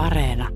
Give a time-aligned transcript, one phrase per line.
[0.00, 0.48] Areena.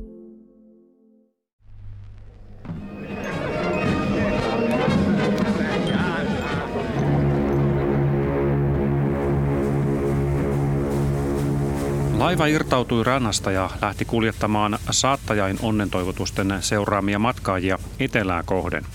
[12.18, 18.86] Laiva irtautui rannasta ja lähti kuljettamaan saattajain onnentoivotusten seuraamia matkaajia etelää kohden.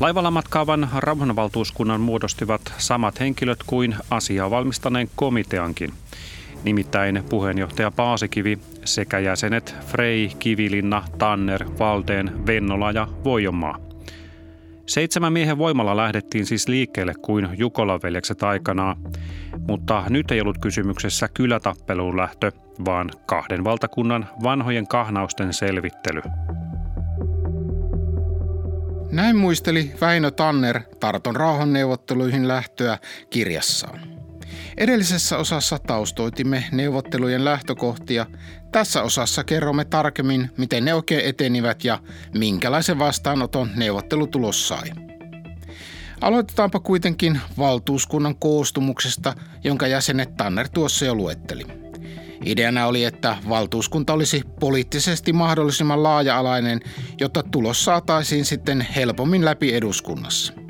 [0.00, 5.92] Laivalla matkaavan rauhanvaltuuskunnan muodostivat samat henkilöt kuin asiaa valmistaneen komiteankin.
[6.64, 13.78] Nimittäin puheenjohtaja Paasikivi sekä jäsenet Frei, Kivilinna, Tanner, Valteen, Vennola ja Voijomaa.
[14.86, 18.96] Seitsemän miehen voimalla lähdettiin siis liikkeelle kuin Jukolan veljekset aikanaan,
[19.68, 22.52] mutta nyt ei ollut kysymyksessä kylätappeluun lähtö,
[22.84, 26.22] vaan kahden valtakunnan vanhojen kahnausten selvittely.
[29.12, 32.98] Näin muisteli Väinö Tanner Tarton rauhanneuvotteluihin lähtöä
[33.30, 34.15] kirjassaan.
[34.76, 38.26] Edellisessä osassa taustoitimme neuvottelujen lähtökohtia.
[38.72, 41.98] Tässä osassa kerromme tarkemmin, miten ne oikein etenivät ja
[42.34, 44.90] minkälaisen vastaanoton neuvottelutulos sai.
[46.20, 51.66] Aloitetaanpa kuitenkin valtuuskunnan koostumuksesta, jonka jäsenet Tanner tuossa jo luetteli.
[52.44, 56.80] Ideana oli, että valtuuskunta olisi poliittisesti mahdollisimman laaja-alainen,
[57.20, 60.65] jotta tulos saataisiin sitten helpommin läpi eduskunnassa.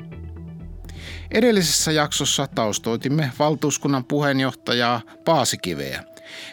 [1.31, 6.03] Edellisessä jaksossa taustoitimme valtuuskunnan puheenjohtajaa Paasikiveä.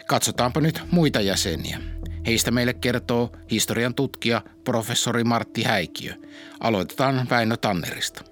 [0.07, 1.79] Katsotaanpa nyt muita jäseniä.
[2.25, 6.13] Heistä meille kertoo historian tutkija professori Martti Häikiö.
[6.59, 8.23] Aloitetaan Väinö Tannerista.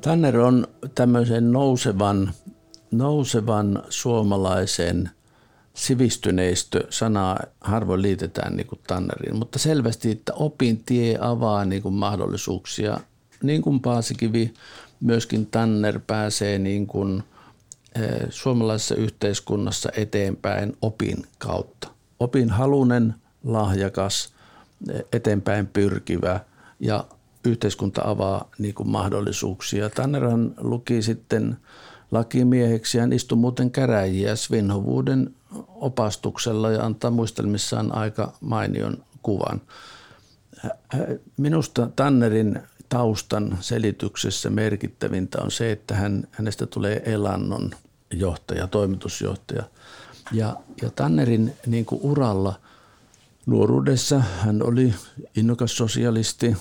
[0.00, 2.32] Tanner on tämmöisen nousevan,
[2.90, 5.10] nousevan suomalaisen
[5.74, 13.00] sivistyneistö sanaa harvoin liitetään niin kuin Tanneriin, mutta selvästi, että opintie avaa niin kuin mahdollisuuksia.
[13.42, 14.54] Niin kuin Paasikivi,
[15.00, 17.22] myöskin Tanner pääsee niin kuin
[17.94, 21.88] eh, suomalaisessa yhteiskunnassa eteenpäin opin kautta.
[22.20, 24.32] Opin halunen, lahjakas,
[24.90, 26.40] eh, eteenpäin pyrkivä
[26.80, 27.04] ja
[27.44, 29.90] yhteiskunta avaa niin kuin mahdollisuuksia.
[29.90, 31.56] Tannerhan luki sitten
[32.10, 32.98] lakimieheksi.
[32.98, 35.34] Hän istui muuten käräjiä Svinhovuuden
[35.66, 39.60] opastuksella ja antaa muistelmissaan aika mainion kuvan.
[41.36, 47.70] Minusta Tannerin taustan selityksessä merkittävintä on se, että hän, hänestä tulee elannon
[48.10, 49.62] johtaja, toimitusjohtaja.
[50.32, 52.60] Ja, ja Tannerin niin kuin uralla
[53.46, 54.94] nuoruudessa hän oli
[55.36, 56.56] innokas sosialisti,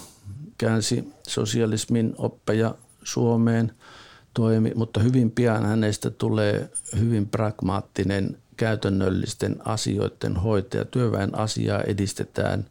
[0.57, 3.71] käänsi sosialismin oppeja Suomeen,
[4.33, 10.85] toimi, mutta hyvin pian hänestä tulee hyvin pragmaattinen käytännöllisten asioiden hoitaja.
[10.85, 12.65] Työväen asiaa edistetään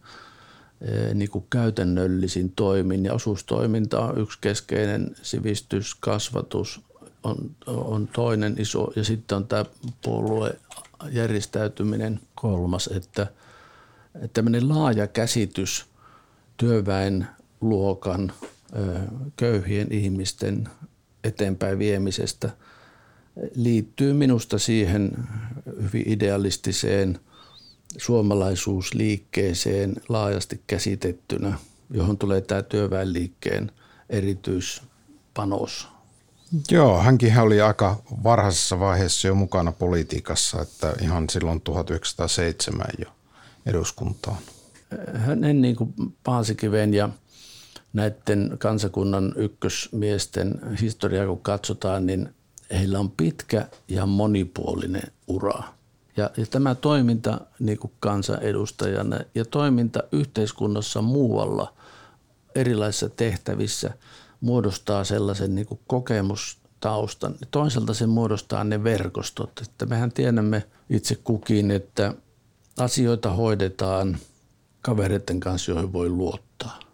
[1.15, 3.05] niin kuin käytännöllisin toimin.
[3.05, 6.81] Ja osuustoiminta on yksi keskeinen sivistys, kasvatus
[7.23, 8.93] on, on toinen iso.
[8.97, 9.65] Ja sitten on tämä
[10.05, 13.27] puoluejärjestäytyminen kolmas, että,
[14.15, 15.87] että tämmöinen laaja käsitys
[16.57, 17.27] työväen
[17.61, 18.33] luokan
[19.37, 20.69] köyhien ihmisten
[21.25, 22.51] eteenpäin viemisestä
[23.55, 25.13] liittyy minusta siihen
[25.83, 27.19] hyvin idealistiseen
[27.99, 31.59] suomalaisuusliikkeeseen laajasti käsitettynä,
[31.91, 33.73] johon tulee tämä työväenliikkeen
[34.11, 35.89] erityispanos.
[36.71, 43.07] Joo, hänkin oli aika varhaisessa vaiheessa jo mukana politiikassa, että ihan silloin 1907 jo
[43.67, 44.39] eduskuntaan.
[45.15, 47.09] Hänen niin kuin Paasikiven ja
[47.93, 52.35] näiden kansakunnan ykkösmiesten historiaa kun katsotaan, niin
[52.71, 55.63] heillä on pitkä ja monipuolinen ura.
[56.17, 61.73] Ja, ja tämä toiminta niin kuin kansanedustajana ja toiminta yhteiskunnassa muualla
[62.55, 63.91] erilaisissa tehtävissä
[64.41, 67.35] muodostaa sellaisen niin kuin kokemustaustan.
[67.51, 69.61] Toisaalta se muodostaa ne verkostot.
[69.63, 72.15] Että mehän tiedämme itse kukin, että
[72.79, 74.19] asioita hoidetaan
[74.83, 76.86] kavereiden kanssa, joihin voi luottaa.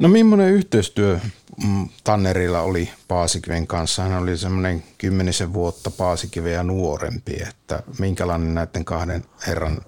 [0.00, 1.18] No millainen yhteistyö
[1.64, 4.02] mm, Tannerilla oli Paasikiven kanssa?
[4.02, 9.80] Hän oli semmoinen kymmenisen vuotta Paasikiveä nuorempi, että minkälainen näiden kahden herran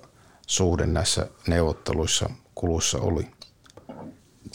[0.47, 3.27] suhde näissä neuvotteluissa kulussa oli?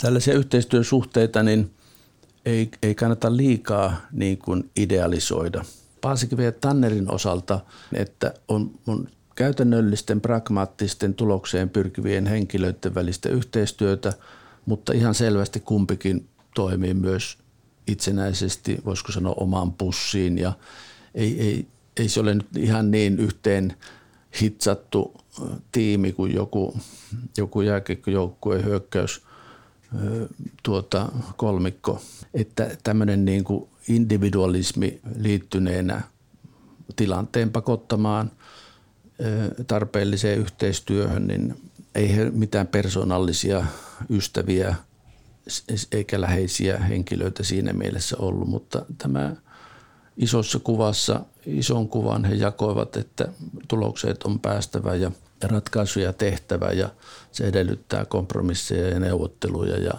[0.01, 1.71] Tällaisia yhteistyösuhteita niin
[2.45, 5.65] ei, ei kannata liikaa niin kuin idealisoida.
[6.01, 7.59] Paasikiven ja Tannerin osalta,
[7.93, 14.13] että on, on käytännöllisten, pragmaattisten tulokseen pyrkivien henkilöiden välistä yhteistyötä–
[14.67, 17.37] mutta ihan selvästi kumpikin toimii myös
[17.87, 20.37] itsenäisesti, voisiko sanoa omaan pussiin.
[20.37, 20.53] Ja
[21.15, 21.67] ei, ei,
[21.97, 23.73] ei se ole nyt ihan niin yhteen
[24.41, 25.15] hitsattu
[25.71, 26.77] tiimi kuin joku,
[27.37, 29.21] joku jääkiekkojoukkueen hyökkäys
[30.63, 32.01] tuota, kolmikko,
[32.33, 36.01] että tämmöinen niin kuin individualismi liittyneenä
[36.95, 38.31] tilanteen pakottamaan
[39.67, 41.55] tarpeelliseen yhteistyöhön, niin
[41.97, 43.65] ei he mitään persoonallisia
[44.09, 44.75] ystäviä
[45.91, 49.35] eikä läheisiä henkilöitä siinä mielessä ollut, mutta tämä
[50.17, 53.27] isossa kuvassa, ison kuvan he jakoivat, että
[53.67, 55.11] tulokset on päästävä ja
[55.44, 56.89] ratkaisuja tehtävä ja
[57.31, 59.94] se edellyttää kompromisseja ja neuvotteluja ja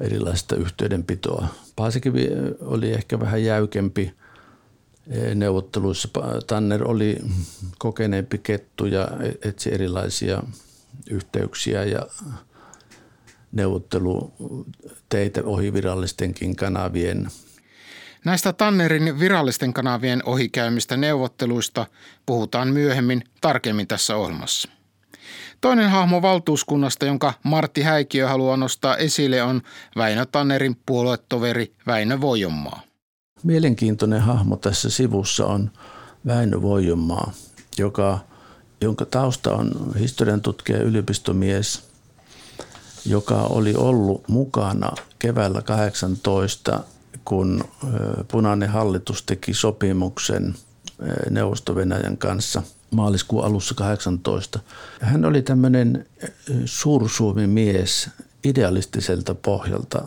[0.00, 1.48] erilaista yhteydenpitoa.
[1.76, 2.28] Paasikivi
[2.60, 4.14] oli ehkä vähän jäykempi
[5.34, 6.08] neuvotteluissa.
[6.46, 7.18] Tanner oli
[7.78, 9.08] kokeneempi kettu ja
[9.44, 10.42] etsi erilaisia
[11.10, 12.06] yhteyksiä ja
[13.52, 17.28] neuvotteluteitä ohi virallistenkin kanavien.
[18.24, 21.86] Näistä Tannerin virallisten kanavien ohikäymistä neuvotteluista
[22.26, 24.68] puhutaan myöhemmin tarkemmin tässä ohjelmassa.
[25.60, 29.62] Toinen hahmo valtuuskunnasta, jonka Martti Häikiö haluaa nostaa esille, on
[29.96, 32.89] Väinö Tannerin puoluetoveri Väinö Voijonmaa.
[33.42, 35.70] Mielenkiintoinen hahmo tässä sivussa on
[36.26, 37.32] Väinö Voijonmaa,
[37.78, 38.18] joka,
[38.80, 41.82] jonka tausta on historian tutkija yliopistomies,
[43.06, 46.80] joka oli ollut mukana keväällä 18,
[47.24, 47.64] kun
[48.28, 50.54] punainen hallitus teki sopimuksen
[51.30, 54.60] Neuvosto-Venäjän kanssa– maaliskuun alussa 18.
[55.00, 56.06] Hän oli tämmöinen
[56.64, 58.10] suursuumi mies
[58.44, 60.02] idealistiselta pohjalta,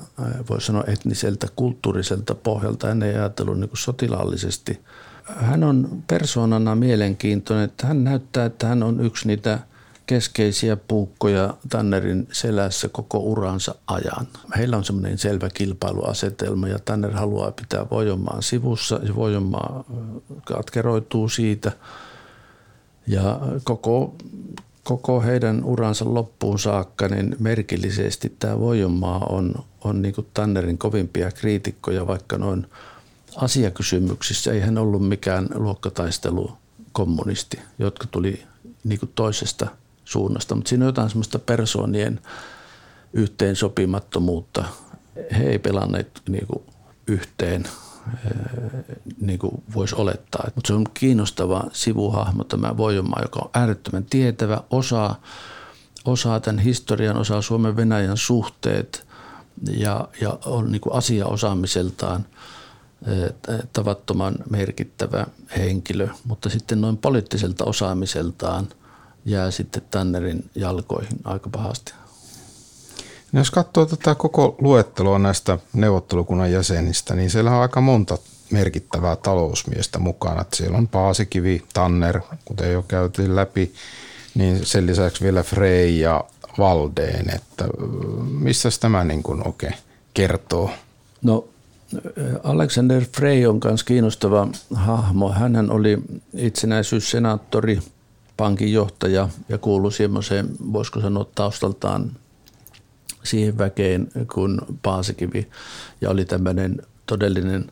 [0.50, 2.88] voi sanoa etniseltä, kulttuuriselta pohjalta.
[2.88, 4.82] Hän ei ajatellut niin sotilaallisesti.
[5.24, 9.60] Hän on persoonana mielenkiintoinen, että hän näyttää, että hän on yksi niitä
[10.06, 14.28] keskeisiä puukkoja Tannerin selässä koko uransa ajan.
[14.58, 19.84] Heillä on semmoinen selvä kilpailuasetelma ja Tanner haluaa pitää Vojonmaan sivussa ja Vojonmaa
[20.46, 21.72] katkeroituu siitä–
[23.08, 24.16] ja koko,
[24.84, 29.54] koko heidän uransa loppuun saakka, niin merkillisesti tämä Voijonmaa on,
[29.84, 32.68] on niin kuin Tannerin kovimpia kriitikkoja, vaikka noin
[33.36, 36.52] asiakysymyksissä ei hän ollut mikään luokkataistelu
[36.92, 38.44] kommunisti, jotka tuli
[38.84, 39.68] niin kuin toisesta
[40.06, 42.20] suunnasta, mutta siinä on jotain semmoista persoonien
[43.14, 44.66] yhteensopimattomuutta.
[45.38, 46.64] He ei pelanneet niin kuin
[47.08, 47.64] yhteen
[49.22, 50.48] niin kuin voisi olettaa.
[50.56, 55.22] Mutta se on kiinnostava sivuhahmo tämä Voijomaa, joka on äärettömän tietävä, osaa,
[56.06, 59.08] osaa tämän historian, osaa Suomen Venäjän suhteet
[59.72, 62.26] ja, ja on niin kuin asiaosaamiseltaan
[63.74, 65.26] tavattoman merkittävä
[65.58, 68.68] henkilö, mutta sitten noin poliittiselta osaamiseltaan
[69.26, 71.94] jää sitten Tannerin jalkoihin aika pahasti.
[73.34, 78.18] Jos katsoo tätä koko luettelua näistä neuvottelukunnan jäsenistä, niin siellä on aika monta
[78.52, 80.42] merkittävää talousmiestä mukana.
[80.42, 83.74] Että siellä on Paasikivi, Tanner, kuten jo käytiin läpi,
[84.36, 86.24] niin sen lisäksi vielä Frey ja
[86.58, 87.36] Valdeen.
[87.36, 87.66] Että
[88.40, 89.76] missä tämä niin kuin oikein
[90.14, 90.70] kertoo?
[91.22, 91.46] No
[92.44, 95.32] Alexander Frey on myös kiinnostava hahmo.
[95.32, 95.98] Hän oli
[96.34, 97.80] itsenäisyyssenaattori,
[98.38, 102.12] pankinjohtaja ja kuului semmoiseen, voisiko sanoa taustaltaan
[103.24, 105.48] siihen väkeen kuin Paasikivi
[106.02, 107.72] ja oli tämmöinen todellinen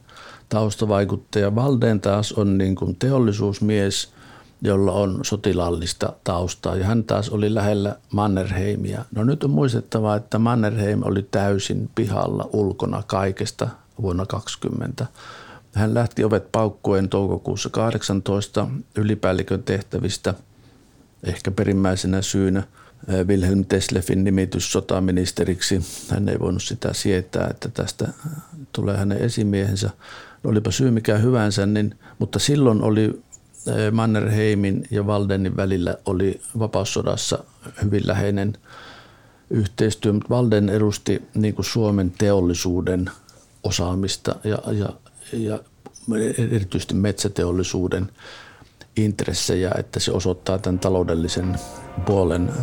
[0.50, 1.56] taustavaikuttaja.
[1.56, 4.14] Valden taas on niin kuin teollisuusmies,
[4.62, 9.06] jolla on sotilaallista taustaa ja hän taas oli lähellä Mannerheimia.
[9.16, 13.68] No nyt on muistettava, että Mannerheim oli täysin pihalla ulkona kaikesta
[14.02, 15.06] vuonna 2020.
[15.76, 20.34] Hän lähti ovet paukkuen toukokuussa 18 ylipäällikön tehtävistä,
[21.24, 22.64] ehkä perimmäisenä syynä–
[23.28, 25.82] Wilhelm Teslefin nimitys sotaministeriksi.
[26.10, 28.08] Hän ei voinut sitä sietää, että tästä
[28.74, 29.90] tulee hänen esimiehensä.
[30.44, 33.22] No olipa syy mikä hyvänsä, niin, mutta silloin oli
[33.92, 37.44] Mannerheimin ja Valdenin välillä oli vapaussodassa
[37.84, 38.58] hyvin läheinen
[39.50, 43.12] yhteistyö, mutta Valden edusti niin kuin Suomen teollisuuden
[43.64, 44.90] osaamista ja, ja,
[45.34, 45.60] ja
[46.38, 48.10] erityisesti metsäteollisuuden
[48.98, 51.60] intressejä, että se osoittaa tämän taloudellisen
[52.06, 52.56] puolen äh,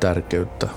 [0.00, 0.68] tärkeyttä.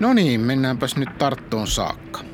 [0.00, 2.31] No niin, mennäänpäs nyt Tarttoon saakka.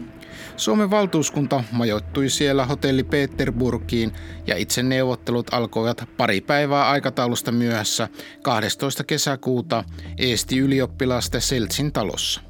[0.59, 4.13] Suomen valtuuskunta majoittui siellä hotelli Peterburgiin
[4.47, 8.09] ja itse neuvottelut alkoivat pari päivää aikataulusta myöhässä
[8.43, 9.05] 12.
[9.05, 9.85] kesäkuuta
[10.19, 12.41] Eesti ylioppilasten Seltsin talossa.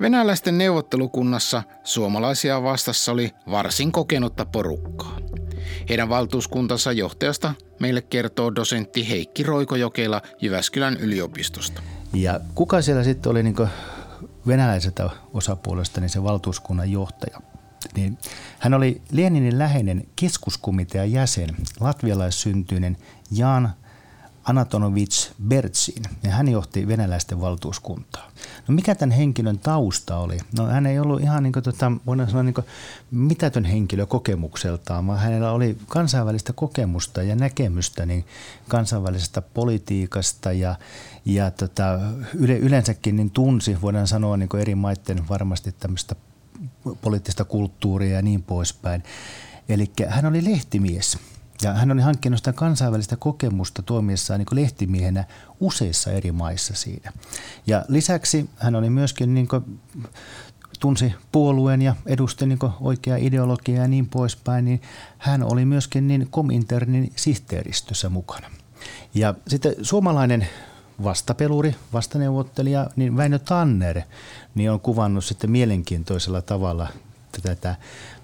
[0.00, 5.18] Venäläisten neuvottelukunnassa suomalaisia vastassa oli varsin kokenutta porukkaa.
[5.88, 11.82] Heidän valtuuskuntansa johtajasta meille kertoo dosentti Heikki Roikojokela Jyväskylän yliopistosta.
[12.14, 13.56] Ja kuka siellä sitten oli niin
[14.48, 17.40] venäläiseltä osapuolesta niin se valtuuskunnan johtaja.
[17.96, 18.18] Niin
[18.58, 22.96] hän oli Leninin läheinen keskuskomitean jäsen, latvialaissyntyinen
[23.30, 23.72] Jan
[24.48, 28.30] Anatonovich Bertsin ja hän johti venäläisten valtuuskuntaa.
[28.68, 30.38] No mikä tämän henkilön tausta oli?
[30.58, 32.66] No hän ei ollut ihan niin kuin, tota, voidaan sanoa niin kuin
[33.10, 38.24] mitätön henkilö kokemukseltaan, vaan hänellä oli kansainvälistä kokemusta ja näkemystä niin
[38.68, 40.74] kansainvälisestä politiikasta ja,
[41.24, 42.00] ja tota,
[42.34, 46.16] yle, yleensäkin niin tunsi, voidaan sanoa niin kuin eri maiden varmasti tämmöistä
[47.00, 49.02] poliittista kulttuuria ja niin poispäin.
[49.68, 51.18] Eli hän oli lehtimies
[51.62, 55.24] ja hän oli hankkinut sitä kansainvälistä kokemusta toimiessaan niin lehtimiehenä
[55.60, 57.12] useissa eri maissa siinä.
[57.66, 59.80] Ja lisäksi hän oli myöskin niin kuin,
[60.80, 64.82] tunsi puolueen ja edusti niin oikea ideologia ja niin poispäin, niin
[65.18, 68.50] hän oli myöskin niin Kominternin sihteeristössä mukana.
[69.14, 70.48] Ja sitten suomalainen
[71.02, 74.00] vastapeluri, vastaneuvottelija, niin Väinö Tanner
[74.54, 76.88] niin on kuvannut sitten mielenkiintoisella tavalla
[77.42, 77.76] tätä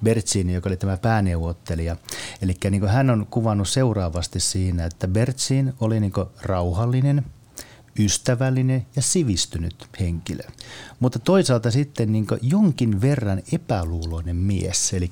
[0.04, 1.96] Bertsini, joka oli tämä pääneuvottelija.
[2.42, 7.25] Eli niin hän on kuvannut seuraavasti siinä, että Bertsin oli niin rauhallinen,
[7.98, 10.42] ystävällinen ja sivistynyt henkilö.
[11.00, 14.94] Mutta toisaalta sitten niin jonkin verran epäluuloinen mies.
[14.94, 15.10] Eli,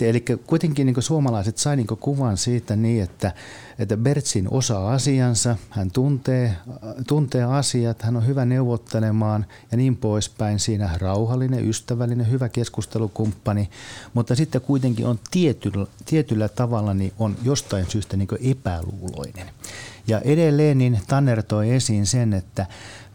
[0.00, 3.32] eli kuitenkin niin suomalaiset sai niin kuvan siitä niin, että,
[3.78, 6.56] että Bertsin osaa asiansa, hän tuntee,
[7.06, 10.58] tuntee asiat, hän on hyvä neuvottelemaan ja niin poispäin.
[10.58, 13.70] Siinä rauhallinen, ystävällinen, hyvä keskustelukumppani,
[14.14, 19.46] mutta sitten kuitenkin on tietyllä, tietyllä tavalla niin on jostain syystä niin epäluuloinen.
[20.06, 22.66] Ja edelleen niin Tanner toi esiin sen, että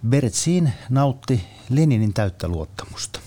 [0.08, 3.20] Bertsin nautti Leninin täyttä luottamusta.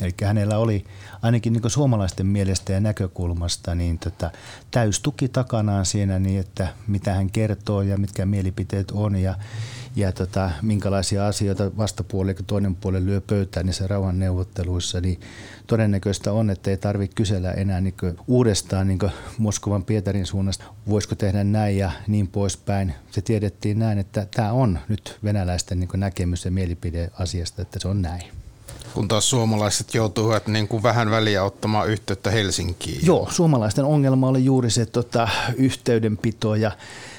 [0.00, 0.84] Eli hänellä oli
[1.22, 4.30] ainakin niin suomalaisten mielestä ja näkökulmasta niin tota,
[4.70, 9.34] täystuki takanaan siinä niin, että mitä hän kertoo ja mitkä mielipiteet on ja,
[9.96, 15.20] ja tota, minkälaisia asioita vastapuoli ja toinen puoli lyö pöytään niissä rauhanneuvotteluissa, niin
[15.66, 17.94] todennäköistä on, että ei tarvitse kysellä enää niin
[18.26, 18.98] uudestaan niin
[19.38, 22.94] Moskovan Pietarin suunnasta, voisiko tehdä näin ja niin poispäin.
[23.10, 27.88] Se tiedettiin näin, että tämä on nyt venäläisten niin näkemys ja mielipide asiasta, että se
[27.88, 28.47] on näin.
[28.94, 33.06] Kun taas suomalaiset joutuivat niin kuin vähän väliä ottamaan yhteyttä Helsinkiin.
[33.06, 36.72] Joo, suomalaisten ongelma oli juuri se tota, yhteydenpito ja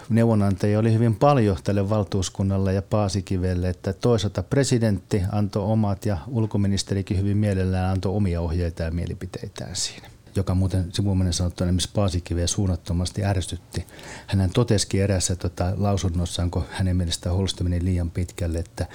[0.10, 7.18] neuvonantajia oli hyvin paljon tälle valtuuskunnalle ja Paasikivelle, että toisaalta presidentti antoi omat ja ulkoministerikin
[7.18, 13.26] hyvin mielellään antoi omia ohjeita ja mielipiteitään siinä joka muuten sivuumainen sanottuna esimerkiksi Paasikiveä suunnattomasti
[13.26, 13.86] ärsytti.
[14.28, 18.86] Hän totesikin erässä tota, lausunnossaan, kun hänen mielestään Holsti meni liian pitkälle, että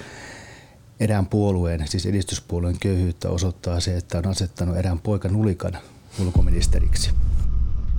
[1.00, 5.78] erään puolueen, siis edistyspuolueen köyhyyttä osoittaa se, että on asettanut erään poikan ulikan
[6.18, 7.10] ulkoministeriksi.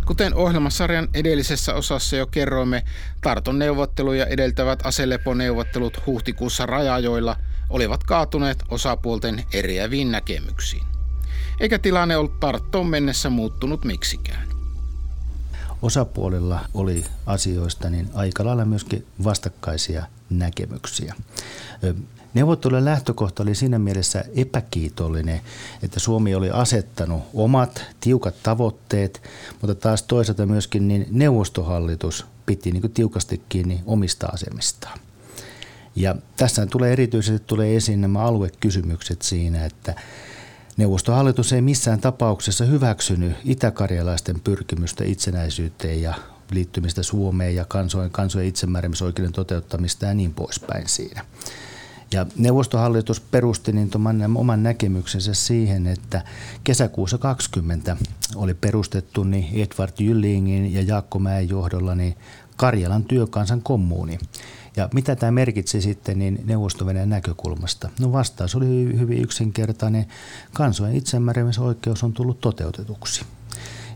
[0.06, 2.84] Kuten ohjelmasarjan edellisessä osassa jo kerroimme,
[3.22, 7.36] Tarton neuvotteluja edeltävät aseleponeuvottelut huhtikuussa Rajajoilla
[7.70, 10.84] olivat kaatuneet osapuolten eriäviin näkemyksiin.
[11.60, 14.48] Eikä tilanne ollut Tarttoon mennessä muuttunut miksikään.
[15.82, 21.16] Osapuolilla oli asioista niin aika lailla myöskin vastakkaisia näkemyksiä.
[22.36, 25.42] Neuvottelujen lähtökohta oli siinä mielessä epäkiitollinen,
[25.84, 29.22] että Suomi oli asettanut omat tiukat tavoitteet,
[29.62, 35.00] mutta taas toisaalta myöskin niin neuvostohallitus piti niin tiukasti kiinni omista asemistaan.
[35.96, 39.96] Ja tässä tulee erityisesti tulee esiin nämä aluekysymykset siinä, että
[40.78, 46.14] neuvostohallitus ei missään tapauksessa hyväksynyt itäkarjalaisten pyrkimystä itsenäisyyteen ja
[46.52, 51.26] liittymistä Suomeen ja kansojen, kansojen itsemääräämisoikeuden toteuttamista ja niin poispäin siinä.
[52.14, 53.90] Ja neuvostohallitus perusti niin
[54.38, 56.24] oman näkemyksensä siihen, että
[56.64, 57.98] kesäkuussa 20
[58.36, 62.16] oli perustettu niin Edward Jyllingin ja Jaakko Mäen johdolla niin
[62.56, 64.20] Karjalan työkansan kommuuni.
[64.76, 67.90] Ja mitä tämä merkitsi sitten niin neuvosto näkökulmasta?
[68.00, 70.06] No vastaus oli hyvin yksinkertainen.
[70.54, 73.26] Kansojen itsemääräämisoikeus on tullut toteutetuksi.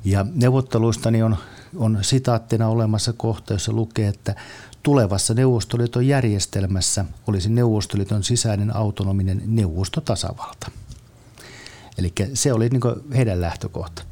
[0.05, 1.37] Ja neuvotteluista niin on,
[1.75, 4.35] on sitaattina olemassa kohta, jossa lukee, että
[4.83, 10.71] tulevassa Neuvostoliiton järjestelmässä olisi Neuvostoliiton sisäinen autonominen neuvostotasavalta.
[11.97, 14.03] Eli se oli niin heidän lähtökohta.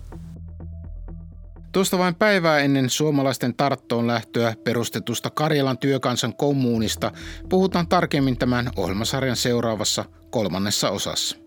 [1.72, 7.12] Tuosta vain päivää ennen suomalaisten tarttoon lähtöä perustetusta Karjalan työkansan kommunista
[7.50, 11.38] puhutaan tarkemmin tämän ohjelmasarjan seuraavassa kolmannessa osassa.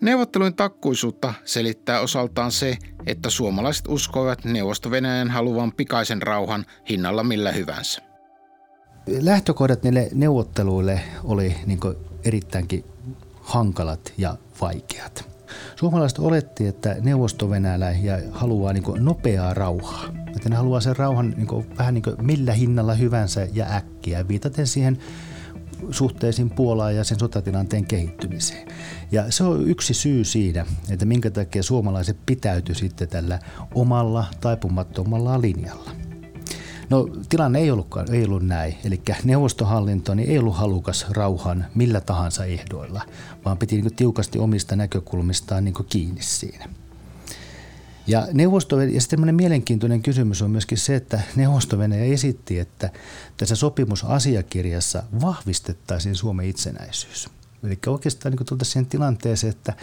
[0.00, 8.09] Neuvottelujen takkuisuutta selittää osaltaan se, että suomalaiset uskoivat Neuvosto-Venäjän haluvan pikaisen rauhan hinnalla millä hyvänsä
[9.18, 11.80] lähtökohdat niille neuvotteluille oli niin
[12.24, 12.84] erittäinkin
[13.40, 15.30] hankalat ja vaikeat.
[15.76, 17.48] Suomalaiset oletti, että neuvosto
[18.02, 20.04] ja haluaa niin nopeaa rauhaa.
[20.36, 24.98] Että ne haluaa sen rauhan niin vähän niin millä hinnalla hyvänsä ja äkkiä, viitaten siihen
[25.90, 28.68] suhteisiin Puolaan ja sen sotatilanteen kehittymiseen.
[29.12, 33.38] Ja se on yksi syy siinä, että minkä takia suomalaiset pitäytyi sitten tällä
[33.74, 35.90] omalla taipumattomalla linjalla.
[36.90, 38.74] No tilanne ei, ollutkaan, ei ollut näin.
[38.84, 43.02] Eli neuvostohallinto niin ei ollut halukas rauhan millä tahansa ehdoilla,
[43.44, 46.68] vaan piti niin tiukasti omista näkökulmistaan niin kiinni siinä.
[48.06, 51.76] Ja, neuvosto, ja sitten mielenkiintoinen kysymys on myöskin se, että neuvosto
[52.12, 52.90] esitti, että
[53.36, 57.28] tässä sopimusasiakirjassa vahvistettaisiin Suomen itsenäisyys.
[57.64, 59.74] Eli oikeastaan niin tultaisiin siihen tilanteeseen, että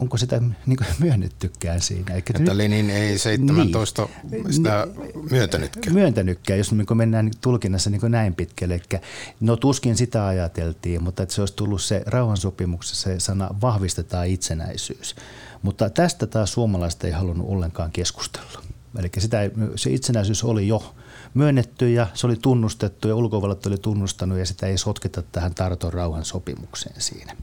[0.00, 2.14] onko sitä niin myönnettykään siinä.
[2.14, 4.86] Eikä että nyt, Lenin ei 17 niin, sitä
[5.30, 5.94] myöntänytkään.
[5.94, 8.74] Myöntänytkään, jos niin mennään tulkinnassa niin näin pitkälle.
[8.74, 9.00] Eli,
[9.40, 15.16] no tuskin sitä ajateltiin, mutta että se olisi tullut se rauhansopimuksessa se sana vahvistetaan itsenäisyys.
[15.62, 18.62] Mutta tästä taas suomalaiset ei halunnut ollenkaan keskustella.
[18.98, 19.38] Eli sitä
[19.76, 20.94] se itsenäisyys oli jo
[21.34, 25.92] myönnetty ja se oli tunnustettu ja ulkovallat oli tunnustanut ja sitä ei sotketa tähän Tarton
[25.92, 27.36] rauhan sopimukseen siinä.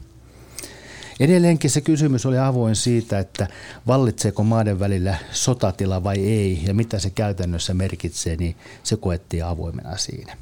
[1.20, 3.48] Edelleenkin se kysymys oli avoin siitä, että
[3.86, 9.96] vallitseeko maiden välillä sotatila vai ei ja mitä se käytännössä merkitsee, niin se koettiin avoimena
[9.96, 10.36] siinä.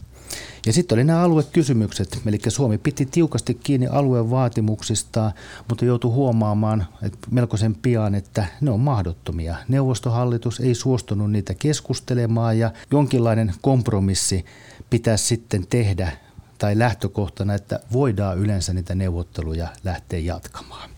[0.67, 5.33] Ja sitten oli nämä aluekysymykset, eli Suomi piti tiukasti kiinni alueen vaatimuksista,
[5.69, 9.57] mutta joutui huomaamaan että melkoisen pian, että ne on mahdottomia.
[9.69, 14.45] Neuvostohallitus ei suostunut niitä keskustelemaan ja jonkinlainen kompromissi
[14.91, 16.13] pitäisi sitten tehdä
[16.59, 20.91] tai lähtökohtana, että voidaan yleensä niitä neuvotteluja lähteä jatkamaan.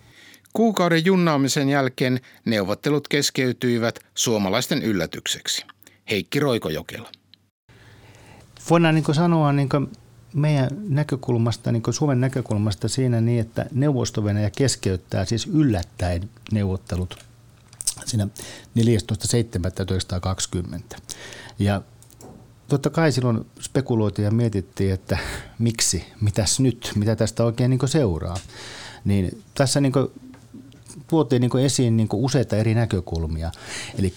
[0.52, 5.64] Kuukauden junnaamisen jälkeen neuvottelut keskeytyivät suomalaisten yllätykseksi.
[6.10, 7.10] Heikki Roikojokela.
[8.70, 9.68] Voidaan niin sanoa niin
[10.34, 14.22] meidän näkökulmasta, niin Suomen näkökulmasta siinä niin, että neuvosto
[14.56, 17.18] keskeyttää siis yllättäen neuvottelut
[18.04, 18.28] siinä
[18.78, 20.98] 14.7.1920.
[21.58, 21.82] Ja
[22.68, 25.18] totta kai silloin spekuloitiin ja mietittiin, että
[25.58, 28.37] miksi, mitäs nyt, mitä tästä oikein niin seuraa.
[29.04, 29.92] Niin tässä niin
[31.08, 33.50] tuotiin niin esiin niin useita eri näkökulmia.
[33.98, 34.14] Eli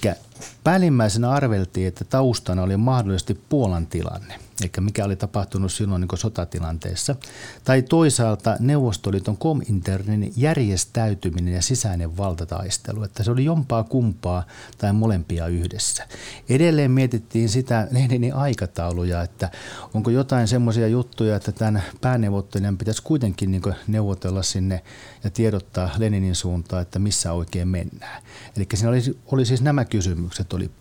[0.63, 7.15] päällimmäisenä arveltiin, että taustana oli mahdollisesti Puolan tilanne– eli mikä oli tapahtunut silloin niin sotatilanteessa.
[7.63, 14.43] Tai toisaalta Neuvostoliiton kominternin järjestäytyminen ja sisäinen valtataistelu, että se oli jompaa kumpaa
[14.77, 16.07] tai molempia yhdessä.
[16.49, 19.51] Edelleen mietittiin sitä Leninin aikatauluja, että
[19.93, 24.83] onko jotain semmoisia juttuja, että tämän pääneuvottelijan pitäisi kuitenkin niin neuvotella sinne
[25.23, 28.23] ja tiedottaa Leninin suuntaan, että missä oikein mennään.
[28.57, 30.71] Eli siinä oli, oli siis nämä kysymykset, oli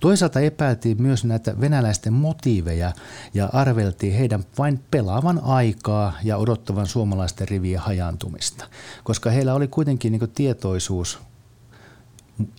[0.00, 2.92] Toisaalta epäiltiin myös näitä venäläisten motiiveja
[3.34, 8.68] ja arveltiin heidän vain pelaavan aikaa ja odottavan suomalaisten rivien hajantumista,
[9.04, 11.18] koska heillä oli kuitenkin niin tietoisuus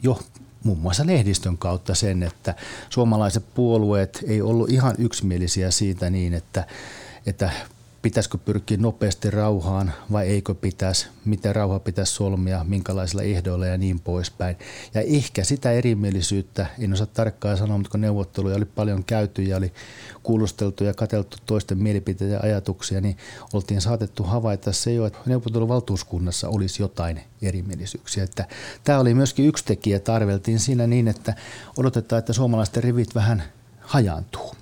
[0.03, 0.19] jo
[0.63, 2.55] muun muassa lehdistön kautta sen, että
[2.89, 6.67] suomalaiset puolueet ei ollut ihan yksimielisiä siitä niin, että,
[7.25, 7.51] että
[8.03, 13.99] pitäisikö pyrkiä nopeasti rauhaan vai eikö pitäisi, miten rauha pitäisi solmia, minkälaisilla ehdoilla ja niin
[13.99, 14.55] poispäin.
[14.93, 19.57] Ja ehkä sitä erimielisyyttä, en osaa tarkkaan sanoa, mutta kun neuvotteluja oli paljon käyty ja
[19.57, 19.73] oli
[20.23, 23.17] kuulusteltu ja katseltu toisten mielipiteitä ja ajatuksia, niin
[23.53, 28.23] oltiin saatettu havaita se jo, että neuvotteluvaltuuskunnassa olisi jotain erimielisyyksiä.
[28.23, 28.47] Että
[28.83, 31.33] tämä oli myöskin yksi tekijä, että arveltiin siinä niin, että
[31.77, 33.43] odotetaan, että suomalaisten rivit vähän
[33.81, 34.55] hajaantuu.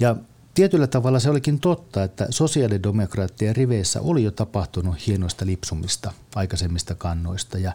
[0.00, 0.16] Ja
[0.56, 7.58] Tietyllä tavalla se olikin totta, että sosiaalidemokraattien riveissä oli jo tapahtunut hienoista lipsumista aikaisemmista kannoista.
[7.58, 7.72] Ja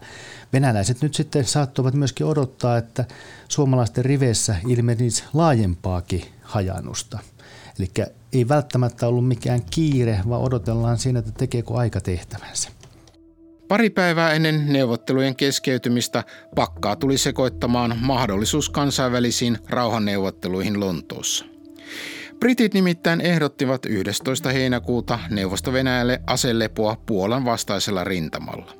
[0.53, 3.05] venäläiset nyt sitten saattoivat myöskin odottaa, että
[3.47, 7.19] suomalaisten riveissä ilmenisi laajempaakin hajannusta.
[7.79, 7.89] Eli
[8.33, 12.69] ei välttämättä ollut mikään kiire, vaan odotellaan siinä, että tekeekö aika tehtävänsä.
[13.67, 16.23] Pari päivää ennen neuvottelujen keskeytymistä
[16.55, 21.50] pakkaa tuli sekoittamaan mahdollisuus kansainvälisiin rauhanneuvotteluihin Lontoossa.
[22.41, 24.49] Britit nimittäin ehdottivat 11.
[24.49, 28.73] heinäkuuta Neuvosto-Venäjälle aselepoa Puolan vastaisella rintamalla.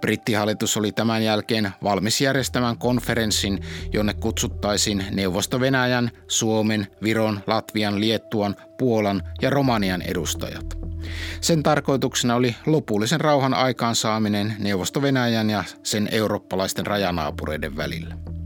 [0.00, 3.58] Brittihallitus oli tämän jälkeen valmis järjestämään konferenssin,
[3.92, 10.78] jonne kutsuttaisiin Neuvosto-Venäjän, Suomen, Viron, Latvian, Liettuan, Puolan ja Romanian edustajat.
[11.40, 18.37] Sen tarkoituksena oli lopullisen rauhan aikaansaaminen Neuvosto-Venäjän ja sen eurooppalaisten rajanaapureiden välillä.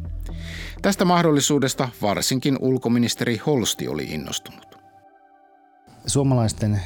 [0.82, 4.78] Tästä mahdollisuudesta varsinkin ulkoministeri Holsti oli innostunut.
[6.06, 6.80] Suomalaisten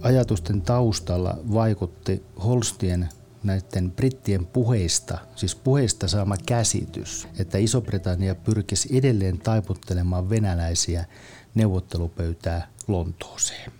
[0.00, 3.08] ajatusten taustalla vaikutti Holstien
[3.42, 11.04] näiden brittien puheista, siis puheista saama käsitys, että Iso-Britannia pyrkisi edelleen taiputtelemaan venäläisiä
[11.54, 13.72] neuvottelupöytää Lontooseen.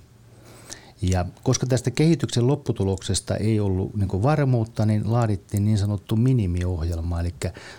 [1.02, 7.20] Ja koska tästä kehityksen lopputuloksesta ei ollut niin varmuutta, niin laadittiin niin sanottu minimiohjelma.
[7.20, 7.34] Eli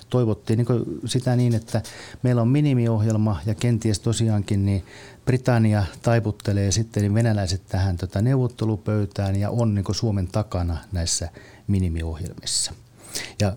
[0.09, 1.81] toivottiin niin sitä niin, että
[2.23, 4.83] meillä on minimiohjelma ja kenties tosiaankin niin
[5.25, 11.29] Britannia taiputtelee sitten niin venäläiset tähän tota neuvottelupöytään ja on niin Suomen takana näissä
[11.67, 12.73] minimiohjelmissa.
[13.41, 13.55] Ja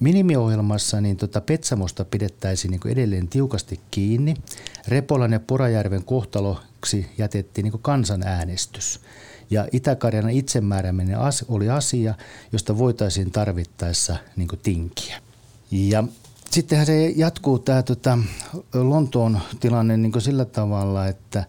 [0.00, 4.34] Minimiohjelmassa niin tota Petsamosta pidettäisiin niin edelleen tiukasti kiinni.
[4.88, 6.04] Repolan ja Porajärven
[6.80, 9.00] kohtaloksi jätettiin niin kansanäänestys.
[9.50, 12.14] Ja Itä-Karjalan itsemäärääminen oli asia,
[12.52, 15.18] josta voitaisiin tarvittaessa niin tinkiä.
[15.70, 16.04] Ja
[16.50, 18.18] sittenhän se jatkuu tämä tota,
[18.74, 21.44] Lontoon tilanne niin sillä tavalla, että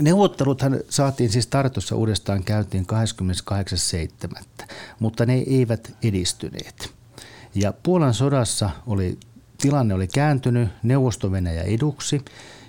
[0.00, 2.86] Neuvotteluthan saatiin siis Tartussa uudestaan käyntiin
[4.32, 4.44] 28.7.,
[4.98, 6.90] mutta ne eivät edistyneet.
[7.54, 9.18] Ja Puolan sodassa oli,
[9.58, 11.30] tilanne oli kääntynyt neuvosto
[11.64, 12.24] eduksi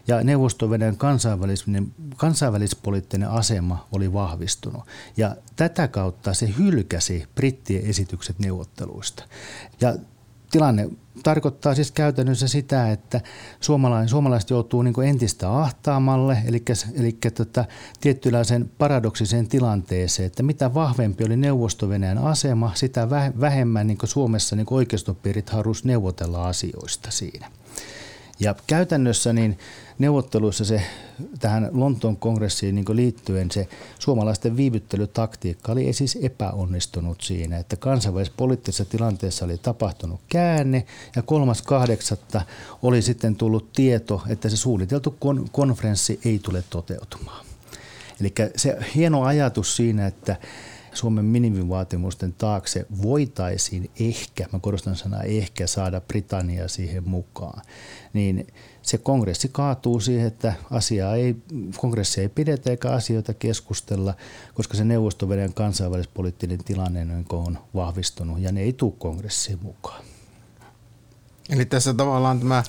[0.07, 0.69] ja neuvosto
[2.17, 4.83] kansainvälispoliittinen asema oli vahvistunut.
[5.17, 9.23] Ja tätä kautta se hylkäsi brittien esitykset neuvotteluista.
[9.81, 9.95] Ja
[10.51, 10.89] tilanne
[11.23, 13.21] tarkoittaa siis käytännössä sitä, että
[13.59, 16.63] suomalaiset, suomalaiset joutuu niin entistä ahtaamalle, eli,
[16.93, 17.65] eli tota,
[18.01, 21.89] tiettyläiseen paradoksiseen tilanteeseen, että mitä vahvempi oli neuvosto
[22.23, 27.51] asema, sitä vähemmän niin Suomessa niin oikeistopiirit halusivat neuvotella asioista siinä.
[28.43, 29.57] Ja käytännössä niin
[29.99, 30.81] neuvotteluissa se
[31.39, 33.67] tähän Lontoon kongressiin niin liittyen se
[33.99, 41.61] suomalaisten viivyttelytaktiikka oli siis epäonnistunut siinä, että kansainvälisessä poliittisessa tilanteessa oli tapahtunut käänne ja kolmas
[41.61, 42.41] kahdeksatta
[42.81, 47.45] oli sitten tullut tieto, että se suunniteltu kon- konferenssi ei tule toteutumaan.
[48.21, 50.35] Eli se hieno ajatus siinä, että
[50.93, 57.61] Suomen minimivaatimusten taakse voitaisiin ehkä, mä korostan sanaa ehkä, saada Britannia siihen mukaan,
[58.13, 58.47] niin
[58.81, 61.35] se kongressi kaatuu siihen, että asiaa ei,
[61.77, 64.13] kongressi ei pidetä eikä asioita keskustella,
[64.53, 70.12] koska se neuvostoveden kansainvälispoliittinen tilanne on vahvistunut ja ne ei tule kongressiin mukaan.
[71.49, 72.63] Eli tässä tavallaan tämä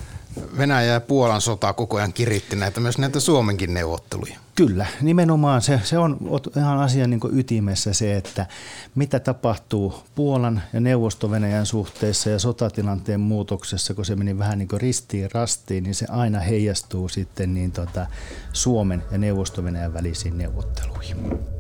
[0.58, 4.36] Venäjä ja Puolan sota koko ajan kiritti näitä myös näitä Suomenkin neuvotteluja.
[4.54, 6.18] Kyllä, nimenomaan se, se on
[6.56, 8.46] ihan asian niin ytimessä se, että
[8.94, 15.30] mitä tapahtuu Puolan ja neuvosto-Venäjän suhteessa ja sotatilanteen muutoksessa, kun se meni vähän niin ristiin
[15.32, 18.06] rastiin, niin se aina heijastuu sitten niin tota
[18.52, 21.53] Suomen ja neuvosto-Venäjän välisiin neuvotteluihin.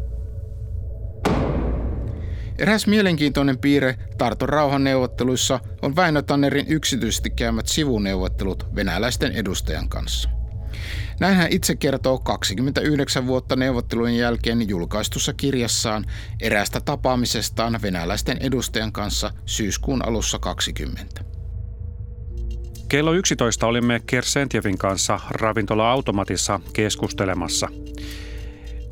[2.58, 10.28] Eräs mielenkiintoinen piirre Tarton rauhanneuvotteluissa on Väinö Tannerin yksityisesti käymät sivuneuvottelut venäläisten edustajan kanssa.
[11.20, 16.04] Näin hän itse kertoo 29 vuotta neuvottelujen jälkeen julkaistussa kirjassaan
[16.40, 21.24] eräästä tapaamisestaan venäläisten edustajan kanssa syyskuun alussa 20.
[22.88, 27.68] Kello 11 olimme Kersentjevin kanssa ravintola-automatissa keskustelemassa.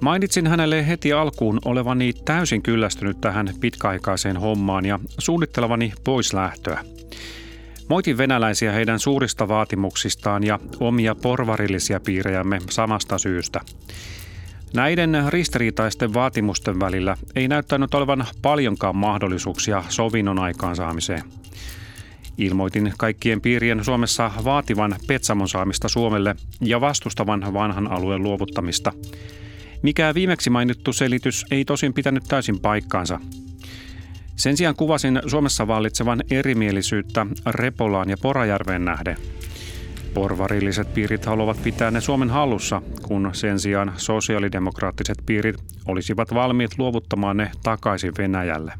[0.02, 6.84] Mainitsin hänelle heti alkuun olevani täysin kyllästynyt tähän pitkäaikaiseen hommaan ja suunnittelevani pois lähtöä.
[7.88, 13.60] Moitin venäläisiä heidän suurista vaatimuksistaan ja omia porvarillisia piirejämme samasta syystä.
[14.74, 21.22] Näiden ristiriitaisten vaatimusten välillä ei näyttänyt olevan paljonkaan mahdollisuuksia sovinnon aikaansaamiseen.
[22.38, 28.92] Ilmoitin kaikkien piirien Suomessa vaativan Petsamon saamista Suomelle ja vastustavan vanhan alueen luovuttamista–
[29.83, 33.21] mikä viimeksi mainittu selitys ei tosin pitänyt täysin paikkaansa.
[34.37, 39.16] Sen sijaan kuvasin Suomessa vallitsevan erimielisyyttä Repolaan ja Porajärveen nähden.
[40.14, 47.37] Porvarilliset piirit haluavat pitää ne Suomen hallussa, kun sen sijaan sosiaalidemokraattiset piirit olisivat valmiit luovuttamaan
[47.37, 48.73] ne takaisin Venäjälle.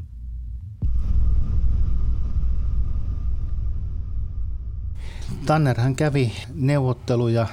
[5.45, 7.47] Tannerhan kävi neuvotteluja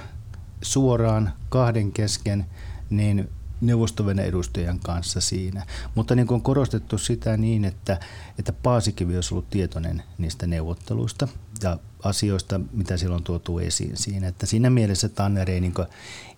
[0.63, 2.47] suoraan kahden kesken
[2.91, 3.29] niin
[3.61, 5.67] neuvostovenen edustajan kanssa siinä.
[5.95, 8.01] Mutta niin kuin on korostettu sitä niin, että,
[8.39, 11.29] että Paasikivi olisi ollut tietoinen niistä neuvotteluista
[11.63, 14.29] ja asioista, mitä silloin tuotu esiin siinä.
[14.29, 15.75] Että siinä mielessä Tanner ei niin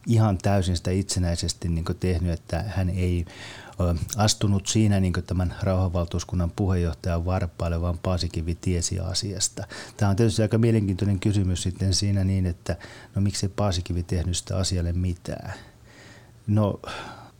[0.06, 3.24] ihan täysin sitä itsenäisesti niin tehnyt, että hän ei
[4.16, 9.66] astunut siinä niin tämän rauhanvaltuuskunnan puheenjohtajan varpaille, vaan Paasikivi tiesi asiasta.
[9.96, 12.76] Tämä on tietysti aika mielenkiintoinen kysymys sitten siinä niin, että
[13.14, 15.54] no miksi Paasikivi tehnyt sitä asialle mitään–
[16.46, 16.80] No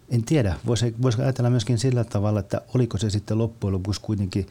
[0.09, 0.55] en tiedä.
[0.67, 4.47] Voisi, voisiko ajatella myöskin sillä tavalla, että oliko se sitten loppujen lopuksi kuitenkin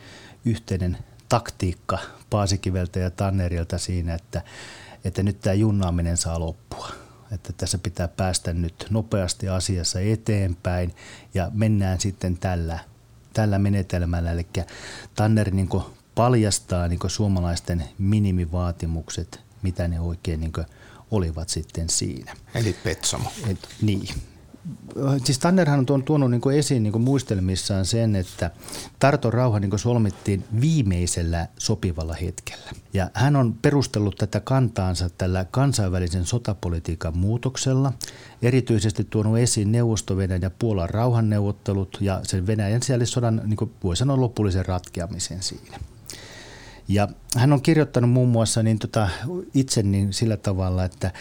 [0.45, 0.97] yhteinen
[1.29, 4.41] taktiikka Paasikiveltä ja Tannerilta siinä, että,
[5.03, 6.91] että nyt tämä junnaaminen saa loppua.
[7.31, 10.95] Että tässä pitää päästä nyt nopeasti asiassa eteenpäin
[11.33, 12.79] ja mennään sitten tällä,
[13.33, 14.31] tällä menetelmällä.
[14.31, 14.47] Eli
[15.15, 15.69] Tanner niin
[16.15, 20.53] paljastaa niin suomalaisten minimivaatimukset, mitä ne oikein niin
[21.11, 22.35] olivat sitten siinä.
[22.55, 23.31] Eli Petsamo.
[23.47, 24.07] Et, niin
[25.23, 28.51] siis Tannerhan on tuonut niin esiin niin muistelmissaan sen, että
[28.99, 32.71] Tarton rauha niin solmittiin viimeisellä sopivalla hetkellä.
[32.93, 37.93] Ja hän on perustellut tätä kantaansa tällä kansainvälisen sotapolitiikan muutoksella,
[38.41, 44.65] erityisesti tuonut esiin neuvosto ja Puolan rauhanneuvottelut ja sen Venäjän sisällissodan, niin voi sanoa, lopullisen
[44.65, 45.79] ratkeamisen siinä.
[46.87, 49.09] Ja hän on kirjoittanut muun muassa niin tota,
[49.53, 51.11] itse niin sillä tavalla, että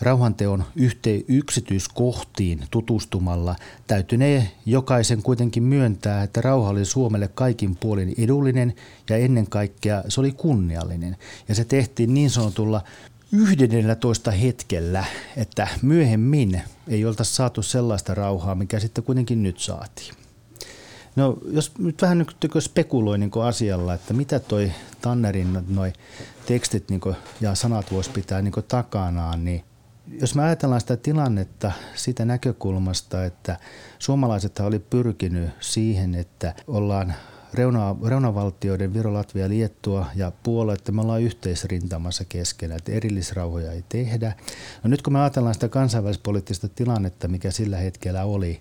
[0.00, 3.56] rauhanteon yhteen yksityiskohtiin tutustumalla
[3.86, 8.74] täytynee jokaisen kuitenkin myöntää, että rauha oli Suomelle kaikin puolin edullinen
[9.10, 11.16] ja ennen kaikkea se oli kunniallinen.
[11.48, 12.82] Ja se tehtiin niin sanotulla
[13.32, 15.04] 11 hetkellä,
[15.36, 20.14] että myöhemmin ei oltaisi saatu sellaista rauhaa, mikä sitten kuitenkin nyt saatiin.
[21.16, 25.92] No jos nyt vähän nyt spekuloi niin asialla, että mitä toi Tannerin noi
[26.46, 27.00] tekstit niin
[27.40, 29.64] ja sanat voisi pitää niin takanaan, niin
[30.20, 33.56] jos me ajatellaan sitä tilannetta sitä näkökulmasta, että
[33.98, 37.14] suomalaiset oli pyrkinyt siihen, että ollaan
[37.54, 43.84] reuna, reunavaltioiden Viro, Latvia, Liettua ja Puola, että me ollaan yhteisrintamassa keskenään, että erillisrauhoja ei
[43.88, 44.32] tehdä.
[44.82, 48.60] No nyt kun me ajatellaan sitä kansainvälispoliittista tilannetta, mikä sillä hetkellä oli,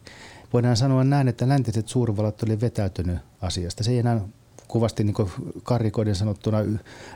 [0.53, 3.83] voidaan sanoa näin, että läntiset suurvallat oli vetäytynyt asiasta.
[3.83, 4.21] Se ei enää
[4.67, 5.15] kuvasti niin
[5.63, 6.57] karikoiden sanottuna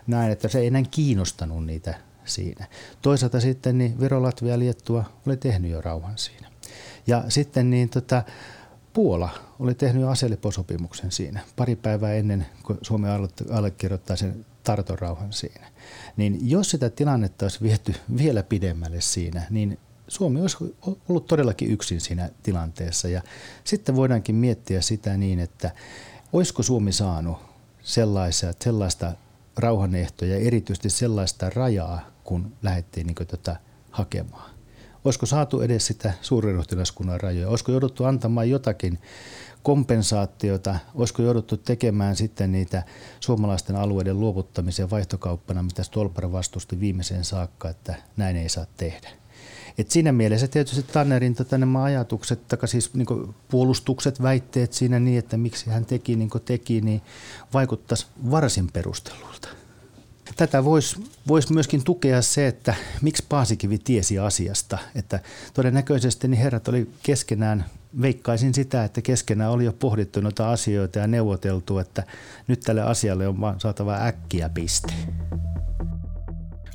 [0.08, 2.68] näin, että se ei enää kiinnostanut niitä siinä.
[3.02, 6.48] Toisaalta sitten niin Viro, Latvia Liettua oli tehnyt jo rauhan siinä.
[7.08, 8.24] Ja sitten niin tota,
[8.94, 13.08] Puola oli tehnyt jo aseleposopimuksen siinä pari päivää ennen kuin Suomi
[13.52, 15.68] allekirjoittaa sen Tarton rauhan siinä.
[16.18, 19.80] Niin jos sitä tilannetta olisi viety vielä pidemmälle siinä, niin
[20.14, 20.58] Suomi olisi
[21.10, 23.08] ollut todellakin yksin siinä tilanteessa.
[23.08, 23.22] Ja
[23.64, 25.72] sitten voidaankin miettiä sitä niin, että
[26.34, 27.38] olisiko Suomi saanut
[27.82, 29.14] sellaista, sellaista
[29.58, 33.56] rauhanehtoja, erityisesti sellaista rajaa, kun lähdettiin niin tota
[33.92, 34.52] hakemaan.
[35.06, 37.50] Olisiko saatu edes sitä suurenruhtinaskunnan rajoja?
[37.50, 39.00] Olisiko jouduttu antamaan jotakin
[39.64, 40.76] kompensaatiota?
[40.96, 42.84] Olisiko jouduttu tekemään sitten niitä
[43.20, 49.23] suomalaisten alueiden luovuttamisia vaihtokauppana, mitä Stolper vastusti viimeiseen saakka, että näin ei saa tehdä?
[49.78, 55.20] Et siinä mielessä tietysti Tannerin tota, nämä ajatukset, tai siis niin puolustukset, väitteet siinä niin,
[55.20, 57.02] että miksi hän teki niin kuin teki, niin
[57.54, 59.50] vaikuttaisi varsin perustelulta.
[60.36, 64.78] Tätä voisi vois myöskin tukea se, että miksi Paasikivi tiesi asiasta.
[64.96, 65.20] Että
[65.54, 67.66] todennäköisesti niin herrat oli keskenään,
[68.02, 72.04] veikkaisin sitä, että keskenään oli jo pohdittu noita asioita ja neuvoteltu, että
[72.48, 74.94] nyt tälle asialle on vaan saatava äkkiä piste.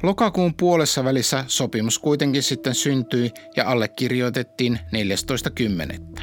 [0.03, 4.81] Lokakuun puolessa välissä sopimus kuitenkin sitten syntyi ja allekirjoitettiin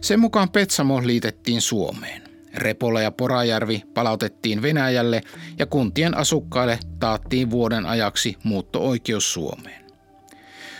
[0.00, 2.22] Sen mukaan Petsamo liitettiin Suomeen.
[2.54, 5.20] Repola ja Porajärvi palautettiin Venäjälle
[5.58, 9.84] ja kuntien asukkaille taattiin vuoden ajaksi muutto-oikeus Suomeen.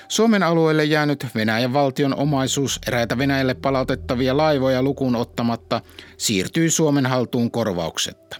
[0.09, 5.81] Suomen alueelle jäänyt Venäjän valtion omaisuus eräitä Venäjälle palautettavia laivoja lukuun ottamatta
[6.16, 8.37] siirtyi Suomen haltuun korvauksetta.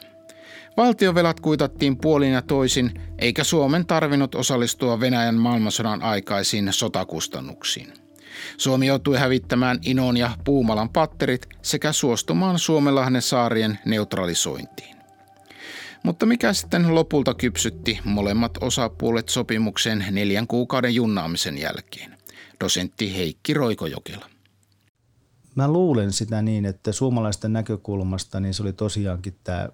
[0.77, 7.93] Valtiovelat kuitattiin puolin ja toisin, eikä Suomen tarvinnut osallistua Venäjän maailmansodan aikaisiin sotakustannuksiin.
[8.57, 14.97] Suomi joutui hävittämään Inon ja Puumalan patterit sekä suostumaan Suomenlahden saarien neutralisointiin.
[16.03, 22.19] Mutta mikä sitten lopulta kypsytti molemmat osapuolet sopimuksen neljän kuukauden junnaamisen jälkeen?
[22.61, 24.27] Dosentti Heikki Roikojokela.
[25.55, 29.69] Mä luulen sitä niin, että suomalaisten näkökulmasta niin se oli tosiaankin tämä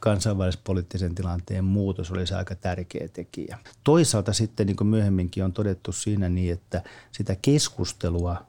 [0.00, 3.58] kansainvälispoliittisen tilanteen muutos olisi aika tärkeä tekijä.
[3.84, 6.82] Toisaalta sitten, niin kuin myöhemminkin on todettu siinä niin, että
[7.12, 8.46] sitä keskustelua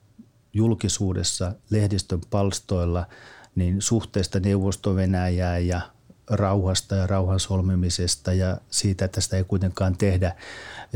[0.53, 3.05] julkisuudessa, lehdistön palstoilla,
[3.55, 5.81] niin suhteesta neuvosto-Venäjää ja
[6.29, 10.35] rauhasta ja rauhan solmimisesta ja siitä, että sitä ei kuitenkaan tehdä,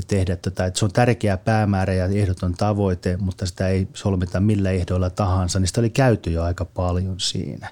[0.07, 4.71] tehdä tota, että se on tärkeä päämäärä ja ehdoton tavoite, mutta sitä ei solmita millä
[4.71, 7.67] ehdoilla tahansa, niin sitä oli käyty jo aika paljon siinä.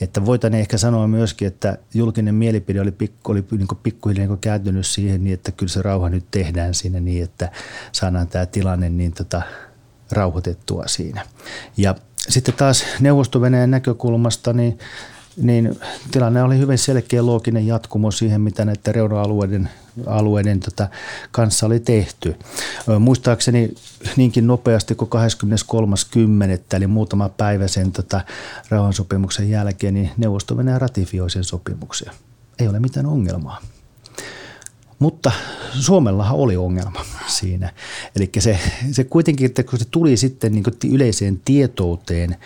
[0.00, 4.86] Että voitaneen ehkä sanoa myöskin, että julkinen mielipide oli, pikku, oli niin pikkuhiljaa niin kääntynyt
[4.86, 7.50] siihen niin, että kyllä se rauha nyt tehdään siinä niin, että
[7.92, 9.42] saadaan tämä tilanne niin tota,
[10.12, 11.26] rauhoitettua siinä.
[11.76, 11.94] Ja
[12.28, 14.78] sitten taas neuvosto näkökulmasta, niin
[15.38, 19.68] niin tilanne oli hyvin selkeä looginen jatkumo siihen, mitä näiden reuna-alueiden
[20.06, 20.88] alueiden tota,
[21.32, 22.36] kanssa oli tehty.
[22.98, 23.74] Muistaakseni
[24.16, 26.76] niinkin nopeasti kuin 23.10.
[26.76, 28.20] eli muutama päivä sen tota,
[28.68, 32.12] rauhansopimuksen jälkeen, niin neuvosto ratifioi sen sopimuksen.
[32.58, 33.60] Ei ole mitään ongelmaa.
[34.98, 35.32] Mutta
[35.72, 37.72] Suomellahan oli ongelma siinä.
[38.16, 38.58] Eli se,
[38.92, 42.36] se kuitenkin, että kun se tuli sitten niin yleiseen tietouteen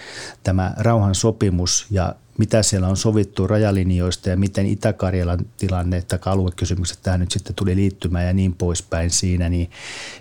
[0.42, 7.20] tämä rauhansopimus ja mitä siellä on sovittu rajalinjoista ja miten Itä-Karjalan tilanne tai aluekysymykset tähän
[7.20, 9.70] nyt sitten tuli liittymään ja niin poispäin siinä, niin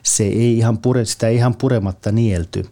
[0.03, 2.65] se ei ihan pure, sitä ei ihan purematta nielty.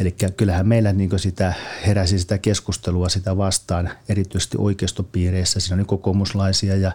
[0.00, 1.54] Eli kyllähän meillä niin sitä
[1.86, 5.60] heräsi sitä keskustelua sitä vastaan, erityisesti oikeistopiireissä.
[5.60, 6.92] Siinä oli kokoomuslaisia ja,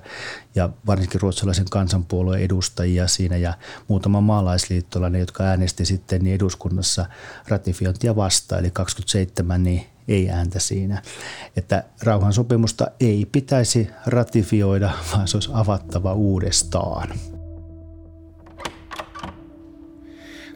[0.55, 3.53] ja varsinkin ruotsalaisen kansanpuolueen edustajia siinä ja
[3.87, 7.05] muutama maalaisliittolainen, jotka äänesti sitten niin eduskunnassa
[7.47, 11.01] ratifiointia vastaan, eli 27 niin ei ääntä siinä.
[11.55, 17.09] Että rauhansopimusta ei pitäisi ratifioida, vaan se olisi avattava uudestaan.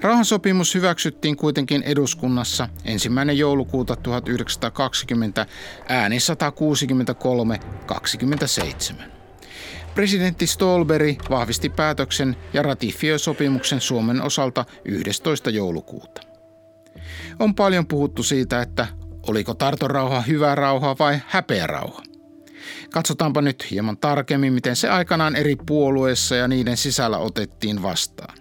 [0.02, 5.46] Rauhansopimus hyväksyttiin kuitenkin eduskunnassa ensimmäinen joulukuuta 1920
[5.90, 6.18] ääni
[8.98, 9.04] 163-27.
[9.96, 15.50] Presidentti Stolberg vahvisti päätöksen ja ratifioi sopimuksen Suomen osalta 11.
[15.50, 16.22] joulukuuta.
[17.40, 18.88] On paljon puhuttu siitä, että
[19.28, 22.02] oliko Tartorauha hyvä rauha vai häpeä rauha.
[22.94, 28.38] Katsotaanpa nyt hieman tarkemmin, miten se aikanaan eri puolueissa ja niiden sisällä otettiin vastaan.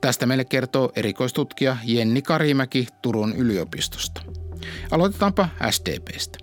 [0.00, 4.22] Tästä meille kertoo erikoistutkija Jenni Karimäki Turun yliopistosta.
[4.90, 6.38] Aloitetaanpa SDPstä.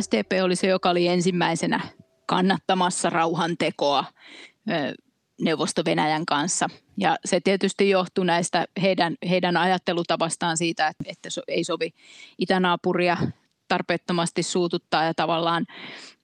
[0.00, 1.80] SDP oli se, joka oli ensimmäisenä
[2.26, 4.04] kannattamassa rauhantekoa
[5.40, 6.68] Neuvosto-Venäjän kanssa.
[7.00, 11.90] Ja se tietysti johtuu näistä heidän, heidän ajattelutavastaan siitä, että ei sovi
[12.38, 13.16] itänaapuria
[13.68, 15.66] tarpeettomasti suututtaa ja tavallaan,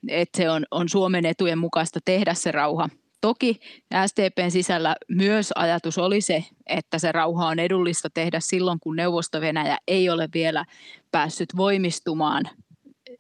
[0.09, 2.89] että se on, on Suomen etujen mukaista tehdä se rauha.
[3.21, 3.61] Toki
[4.07, 9.79] SDPn sisällä myös ajatus oli se, että se rauha on edullista tehdä silloin, kun Neuvosto-Venäjä
[9.89, 10.65] ei ole vielä
[11.13, 12.45] päässyt voimistumaan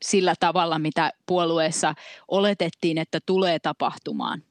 [0.02, 1.94] sillä tavalla, mitä puolueessa
[2.28, 4.42] oletettiin, että tulee tapahtumaan.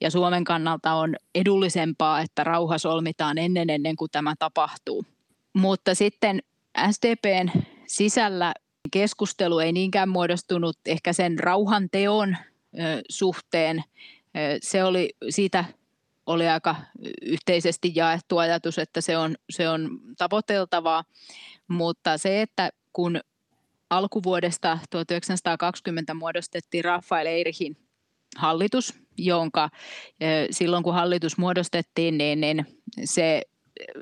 [0.00, 5.04] Ja Suomen kannalta on edullisempaa, että rauha solmitaan ennen ennen kuin tämä tapahtuu.
[5.54, 6.42] Mutta sitten
[6.90, 7.50] SDPn
[7.86, 8.54] sisällä
[8.90, 12.36] keskustelu ei niinkään muodostunut ehkä sen rauhanteon
[13.08, 13.84] suhteen.
[14.62, 15.64] Se oli, siitä
[16.26, 16.76] oli aika
[17.22, 21.04] yhteisesti jaettu ajatus, että se on, se on tavoiteltavaa,
[21.68, 23.20] mutta se, että kun
[23.96, 27.76] alkuvuodesta 1920 muodostettiin Rafael Eirihin
[28.36, 29.70] hallitus, jonka
[30.50, 32.66] silloin kun hallitus muodostettiin, niin, niin
[33.04, 33.42] se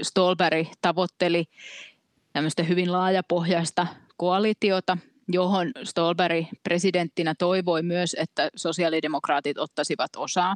[0.03, 1.45] Stolberg tavoitteli
[2.33, 10.55] tämmöistä hyvin laajapohjaista koalitiota, johon Stolberg presidenttinä toivoi myös, että sosiaalidemokraatit ottaisivat osaa,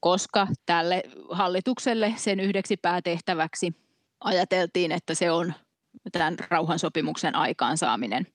[0.00, 3.72] koska tälle hallitukselle sen yhdeksi päätehtäväksi
[4.20, 5.52] ajateltiin, että se on
[6.12, 8.26] tämän rauhansopimuksen aikaansaaminen.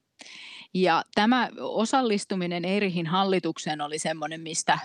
[0.73, 4.79] Ja tämä osallistuminen Eirihin hallitukseen oli semmoinen, mistä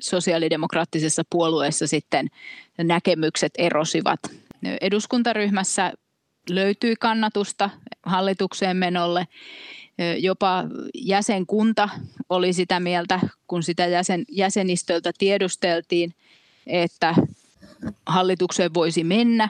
[0.00, 2.26] sosiaalidemokraattisessa puolueessa sitten
[2.78, 4.20] näkemykset erosivat.
[4.80, 5.92] Eduskuntaryhmässä
[6.50, 7.70] löytyi kannatusta
[8.02, 9.28] hallitukseen menolle.
[10.18, 11.88] Jopa jäsenkunta
[12.28, 16.14] oli sitä mieltä, kun sitä jäsen, jäsenistöltä tiedusteltiin,
[16.66, 17.14] että
[18.06, 19.48] hallitukseen voisi mennä,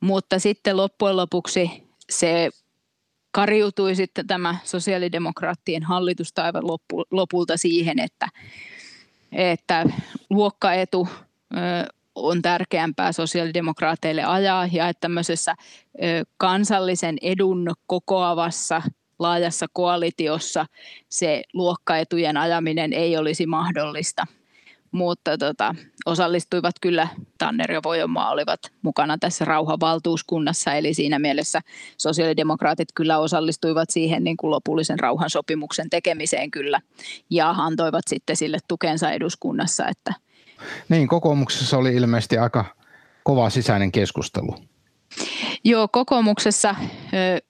[0.00, 1.70] mutta sitten loppujen lopuksi
[2.10, 2.50] se
[3.32, 6.62] kariutui sitten tämä sosiaalidemokraattien hallitus aivan
[7.10, 8.28] lopulta siihen, että,
[9.32, 9.86] että
[10.30, 11.08] luokkaetu
[12.14, 15.54] on tärkeämpää sosiaalidemokraateille ajaa ja että tämmöisessä
[16.36, 18.82] kansallisen edun kokoavassa
[19.18, 20.66] laajassa koalitiossa
[21.08, 24.26] se luokkaetujen ajaminen ei olisi mahdollista–
[24.92, 25.74] mutta tota,
[26.06, 31.60] osallistuivat kyllä, Tanner ja Vojomaa olivat mukana tässä rauhavaltuuskunnassa, eli siinä mielessä
[31.96, 36.80] sosiaalidemokraatit kyllä osallistuivat siihen niin kuin lopullisen rauhansopimuksen tekemiseen kyllä,
[37.30, 39.88] ja antoivat sitten sille tukensa eduskunnassa.
[39.88, 40.14] Että...
[40.88, 42.64] Niin, kokoomuksessa oli ilmeisesti aika
[43.22, 44.54] kova sisäinen keskustelu.
[45.64, 46.74] Joo, kokoomuksessa
[47.14, 47.42] ö,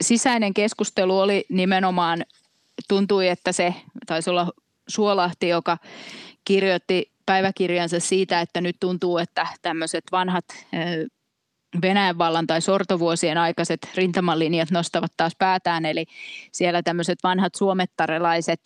[0.00, 2.24] sisäinen keskustelu oli nimenomaan,
[2.88, 3.74] tuntui, että se
[4.06, 4.52] taisi olla
[4.88, 5.78] Suolahti, joka
[6.44, 10.44] kirjoitti päiväkirjansa siitä, että nyt tuntuu, että tämmöiset vanhat
[11.82, 16.04] Venäjän vallan tai sortovuosien aikaiset rintamalinjat nostavat taas päätään, eli
[16.52, 18.60] siellä tämmöiset vanhat suomettarelaiset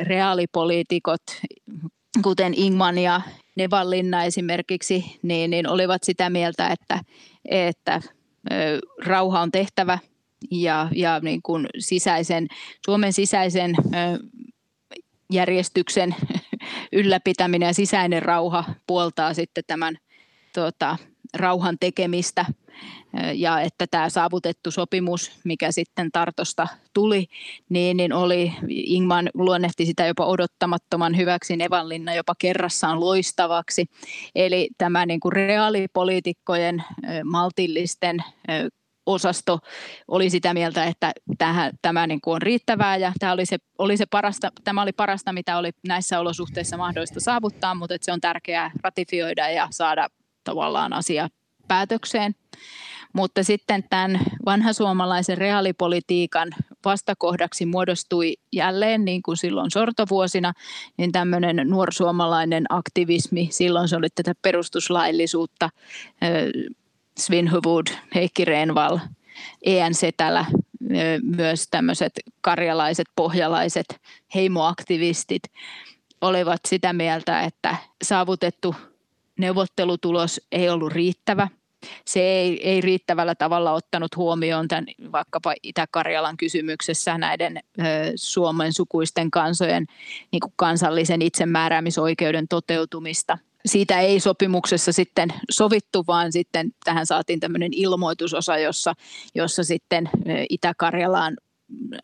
[0.00, 1.22] reaalipoliitikot,
[2.22, 3.20] kuten Ingman ja
[3.56, 7.00] Nevallinna esimerkiksi, niin, niin olivat sitä mieltä, että,
[7.44, 8.00] että
[9.04, 9.98] rauha on tehtävä
[10.50, 12.46] ja, ja niin kuin sisäisen,
[12.84, 13.74] Suomen sisäisen
[15.32, 16.14] järjestyksen
[16.92, 19.96] ylläpitäminen ja sisäinen rauha puoltaa sitten tämän
[20.54, 20.96] tuota,
[21.34, 22.44] rauhan tekemistä
[23.34, 27.26] ja että tämä saavutettu sopimus, mikä sitten Tartosta tuli,
[27.68, 33.86] niin, niin oli, Ingman luonnehti sitä jopa odottamattoman hyväksi, Nevanlinna jopa kerrassaan loistavaksi.
[34.34, 36.84] Eli tämä niin kuin reaalipoliitikkojen
[37.24, 38.24] maltillisten
[39.06, 39.58] osasto
[40.08, 43.96] oli sitä mieltä, että tähän, tämä niin kuin on riittävää ja tämä oli, se, oli
[43.96, 48.20] se parasta, tämä oli parasta, mitä oli näissä olosuhteissa mahdollista saavuttaa, mutta että se on
[48.20, 50.08] tärkeää ratifioida ja saada
[50.44, 51.28] tavallaan asia
[51.68, 52.34] päätökseen.
[53.12, 56.48] Mutta sitten tämän vanha suomalaisen reaalipolitiikan
[56.84, 60.52] vastakohdaksi muodostui jälleen, niin kuin silloin sortovuosina,
[60.96, 63.48] niin tämmöinen nuorsuomalainen aktivismi.
[63.50, 65.70] Silloin se oli tätä perustuslaillisuutta,
[67.18, 68.98] Svinhuvud, Heikki Reenval,
[69.62, 70.44] EN Setälä
[71.22, 74.00] myös tämmöiset karjalaiset, pohjalaiset
[74.34, 75.42] heimoaktivistit
[76.20, 78.74] olivat sitä mieltä, että saavutettu
[79.38, 81.48] neuvottelutulos ei ollut riittävä.
[82.04, 87.82] Se ei, ei riittävällä tavalla ottanut huomioon tämän vaikkapa Itä-Karjalan kysymyksessä näiden ö,
[88.16, 89.86] Suomen sukuisten kansojen
[90.32, 93.38] niin kuin kansallisen itsemääräämisoikeuden toteutumista.
[93.66, 98.94] Siitä ei sopimuksessa sitten sovittu, vaan sitten tähän saatiin tämmöinen ilmoitusosa, jossa,
[99.34, 100.10] jossa sitten
[100.50, 101.36] Itä-Karjalaan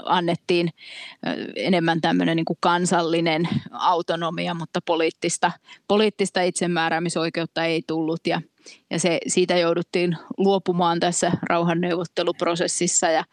[0.04, 0.70] annettiin
[1.56, 5.52] enemmän tämmöinen niin kuin kansallinen autonomia, mutta poliittista,
[5.88, 8.26] poliittista itsemääräämisoikeutta ei tullut.
[8.26, 8.42] Ja,
[8.90, 13.24] ja se, siitä jouduttiin luopumaan tässä rauhanneuvotteluprosessissa ja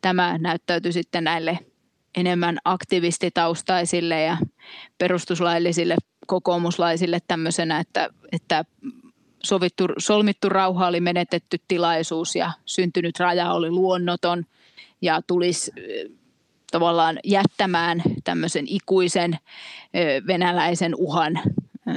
[0.00, 1.58] tämä näyttäytyi sitten näille
[2.16, 4.36] enemmän aktivistitaustaisille ja
[4.98, 5.96] perustuslaillisille
[6.28, 8.64] kokoomuslaisille tämmöisenä, että, että
[9.42, 14.44] sovittu, solmittu rauha oli menetetty tilaisuus ja syntynyt raja oli luonnoton–
[15.02, 15.72] ja tulisi
[16.70, 19.38] tavallaan jättämään tämmöisen ikuisen
[20.26, 21.40] venäläisen uhan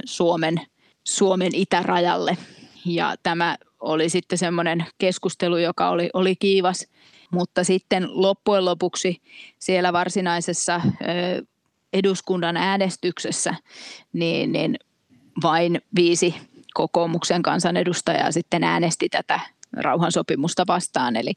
[0.06, 0.62] Suomen,
[1.04, 2.38] Suomen itärajalle.
[2.86, 6.88] Ja tämä oli sitten semmoinen keskustelu, joka oli, oli kiivas,
[7.32, 9.22] mutta sitten loppujen lopuksi
[9.60, 10.82] siellä varsinaisessa
[11.94, 13.56] eduskunnan äänestyksessä
[14.14, 14.80] niin, niin
[15.44, 16.36] vain viisi
[16.74, 19.40] kokoomuksen kansanedustajaa sitten äänesti tätä
[19.74, 21.16] rauhansopimusta vastaan.
[21.16, 21.34] Eli,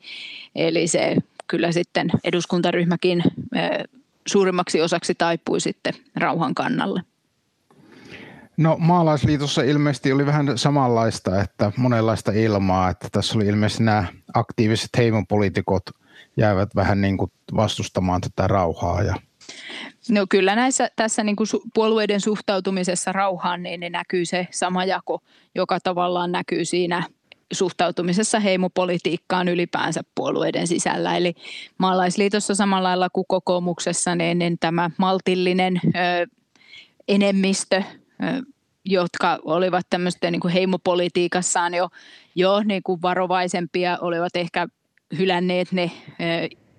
[0.55, 3.23] eli se kyllä sitten eduskuntaryhmäkin
[4.27, 7.03] suurimmaksi osaksi taipui sitten rauhan kannalle.
[8.57, 14.91] No maalaisliitossa ilmeisesti oli vähän samanlaista, että monenlaista ilmaa, että tässä oli ilmeisesti nämä aktiiviset
[14.97, 15.83] heimopoliitikot
[16.37, 19.15] jäävät vähän niin kuin vastustamaan tätä rauhaa ja
[20.09, 25.21] No kyllä näissä, tässä niin kuin puolueiden suhtautumisessa rauhaan niin, niin näkyy se sama jako,
[25.55, 27.03] joka tavallaan näkyy siinä
[27.53, 31.17] suhtautumisessa heimopolitiikkaan ylipäänsä puolueiden sisällä.
[31.17, 31.35] Eli
[31.79, 36.27] maalaisliitossa samalla lailla kuin kokoomuksessa, niin, niin tämä maltillinen ö,
[37.09, 38.43] enemmistö, ö,
[38.85, 41.89] jotka olivat tämmöisten niin heimopolitiikassaan jo,
[42.35, 44.67] jo niin kuin varovaisempia, olivat ehkä
[45.19, 45.91] hylänneet ne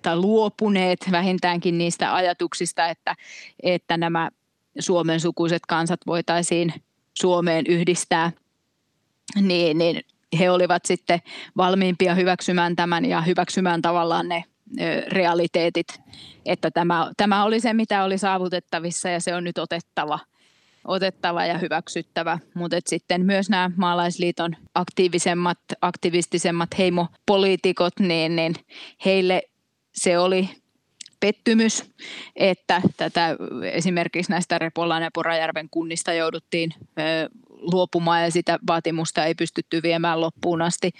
[0.06, 3.14] tai luopuneet vähintäänkin niistä ajatuksista, että,
[3.62, 4.30] että nämä
[4.78, 6.72] Suomen sukuiset kansat voitaisiin
[7.14, 8.32] Suomeen yhdistää,
[9.40, 10.00] niin, niin
[10.38, 11.20] he olivat sitten
[11.56, 14.44] valmiimpia hyväksymään tämän ja hyväksymään tavallaan ne
[15.08, 15.86] realiteetit,
[16.44, 20.18] että tämä, tämä oli se, mitä oli saavutettavissa ja se on nyt otettava,
[20.84, 22.38] otettava ja hyväksyttävä.
[22.54, 28.54] Mutta sitten myös nämä maalaisliiton aktiivisemmat, aktivistisemmat heimopoliitikot, niin, niin
[29.04, 29.42] heille
[29.96, 30.48] se oli
[31.20, 31.84] pettymys,
[32.36, 33.36] että tätä
[33.72, 36.74] esimerkiksi näistä Repolan ja Porajärven kunnista jouduttiin
[37.60, 40.90] luopumaan ja sitä vaatimusta ei pystytty viemään loppuun asti.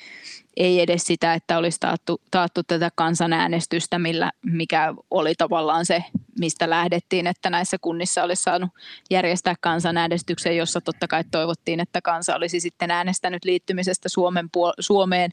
[0.57, 6.05] Ei edes sitä, että olisi taattu, taattu tätä kansanäänestystä, millä, mikä oli tavallaan se,
[6.41, 8.71] mistä lähdettiin, että näissä kunnissa olisi saanut
[9.11, 15.31] järjestää kansanäänestyksen, jossa totta kai toivottiin, että kansa olisi sitten äänestänyt liittymisestä Suomen puol- Suomeen.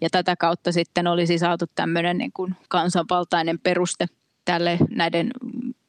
[0.00, 4.06] Ja tätä kautta sitten olisi saatu tämmöinen niin kuin kansanvaltainen peruste
[4.44, 5.30] tälle näiden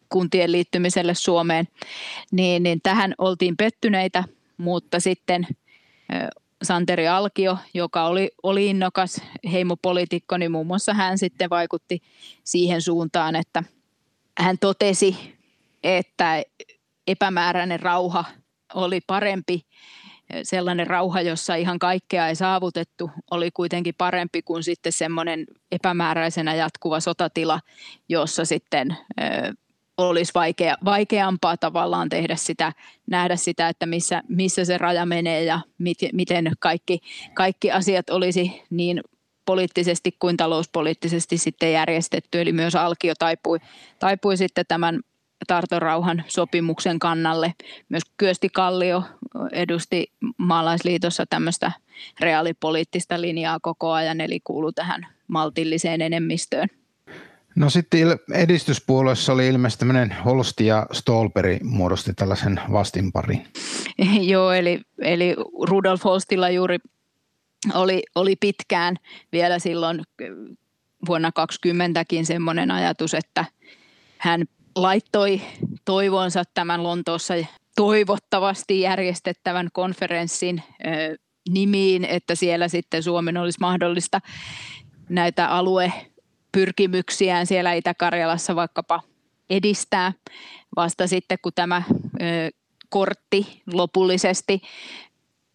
[0.10, 1.68] kuntien liittymiselle Suomeen,
[2.32, 4.24] niin, niin tähän oltiin pettyneitä
[4.64, 5.48] mutta sitten
[6.64, 12.02] Santeri Alkio, joka oli, oli innokas heimopoliitikko, niin muun muassa hän sitten vaikutti
[12.44, 13.64] siihen suuntaan, että
[14.38, 15.36] hän totesi,
[15.84, 16.44] että
[17.08, 18.26] epämääräinen rauha
[18.74, 19.62] oli parempi.
[20.44, 27.00] Sellainen rauha, jossa ihan kaikkea ei saavutettu, oli kuitenkin parempi kuin sitten semmoinen epämääräisenä jatkuva
[27.00, 27.60] sotatila,
[28.10, 28.98] jossa sitten
[29.98, 32.74] olisi vaikea, vaikeampaa tavallaan tehdä sitä,
[33.10, 37.00] nähdä sitä, että missä, missä se raja menee ja mit, miten kaikki,
[37.34, 39.02] kaikki asiat olisi niin
[39.46, 42.42] poliittisesti kuin talouspoliittisesti sitten järjestetty.
[42.42, 43.60] Eli myös Alkio taipui,
[44.00, 45.00] taipui sitten tämän
[45.48, 47.54] Tarton rauhan sopimuksen kannalle.
[47.90, 49.04] Myös Kyösti Kallio
[49.52, 51.72] edusti maalaisliitossa tämmöistä
[52.20, 56.68] reaalipoliittista linjaa koko ajan, eli kuului tähän maltilliseen enemmistöön.
[57.56, 63.48] No sitten edistyspuolueessa oli ilmeisesti tämmöinen Holsti ja Stolperi muodosti tällaisen vastinparin.
[64.32, 65.36] Joo, eli, eli
[65.70, 66.78] Rudolf Holstilla juuri
[67.74, 68.96] oli, oli pitkään
[69.32, 70.02] vielä silloin
[71.08, 73.46] vuonna 2020kin semmoinen ajatus, että
[74.18, 74.46] hän
[74.76, 75.42] laittoi
[75.86, 77.34] toivonsa tämän Lontoossa
[77.76, 80.64] toivottavasti järjestettävän konferenssin
[81.50, 84.20] nimiin, että siellä sitten Suomen olisi mahdollista
[85.10, 85.94] näitä alue
[86.54, 89.02] pyrkimyksiään siellä Itä-Karjalassa vaikkapa
[89.50, 90.14] edistää.
[90.76, 91.84] Vasta sitten, kun tämä
[92.90, 94.62] kortti lopullisesti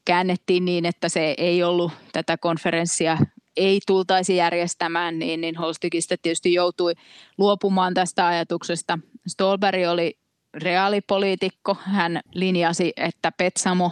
[0.05, 3.19] käännettiin niin, että se ei ollut tätä konferenssia
[3.57, 6.95] ei tultaisi järjestämään, niin, niin Holstikista tietysti joutui
[7.39, 8.99] luopumaan tästä ajatuksesta.
[9.27, 10.19] Stolberg oli
[10.55, 11.77] reaalipoliitikko.
[11.81, 13.91] Hän linjasi, että Petsamo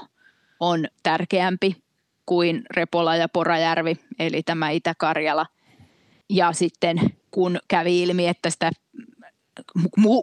[0.61, 1.77] on tärkeämpi
[2.27, 5.47] kuin Repola ja Porajärvi, eli tämä Itä-Karjala.
[6.31, 7.01] Ja sitten
[7.31, 8.71] kun kävi ilmi, että sitä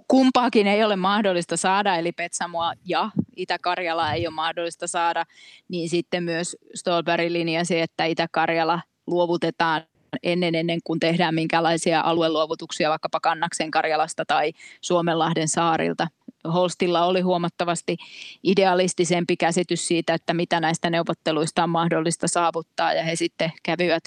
[0.08, 5.26] kumpaakin ei ole mahdollista saada, eli Petsamoa ja Itä-Karjala ei ole mahdollista saada,
[5.70, 9.82] niin sitten myös Stolberg linjasi, että Itä-Karjala luovutetaan
[10.24, 16.08] ennen, ennen kuin tehdään minkälaisia alueluovutuksia vaikkapa Kannaksen Karjalasta tai Suomenlahden saarilta.
[16.54, 17.98] Holstilla oli huomattavasti
[18.44, 24.04] idealistisempi käsitys siitä, että mitä näistä neuvotteluista on mahdollista saavuttaa ja he sitten kävivät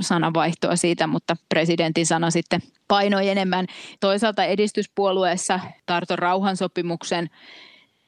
[0.00, 3.66] sananvaihtoa siitä, mutta presidentin sana sitten painoi enemmän.
[4.00, 7.30] Toisaalta edistyspuolueessa Tarton rauhansopimuksen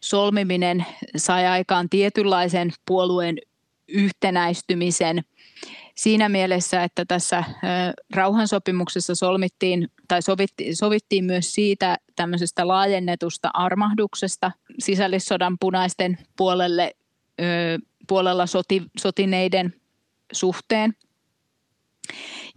[0.00, 3.36] solmiminen sai aikaan tietynlaisen puolueen
[3.88, 5.24] yhtenäistymisen
[5.94, 7.44] siinä mielessä, että tässä
[8.14, 16.92] rauhansopimuksessa solmittiin tai sovittiin, sovittiin myös siitä tämmöisestä laajennetusta armahduksesta sisällissodan punaisten puolelle,
[18.08, 19.74] puolella soti, sotineiden
[20.32, 20.94] suhteen.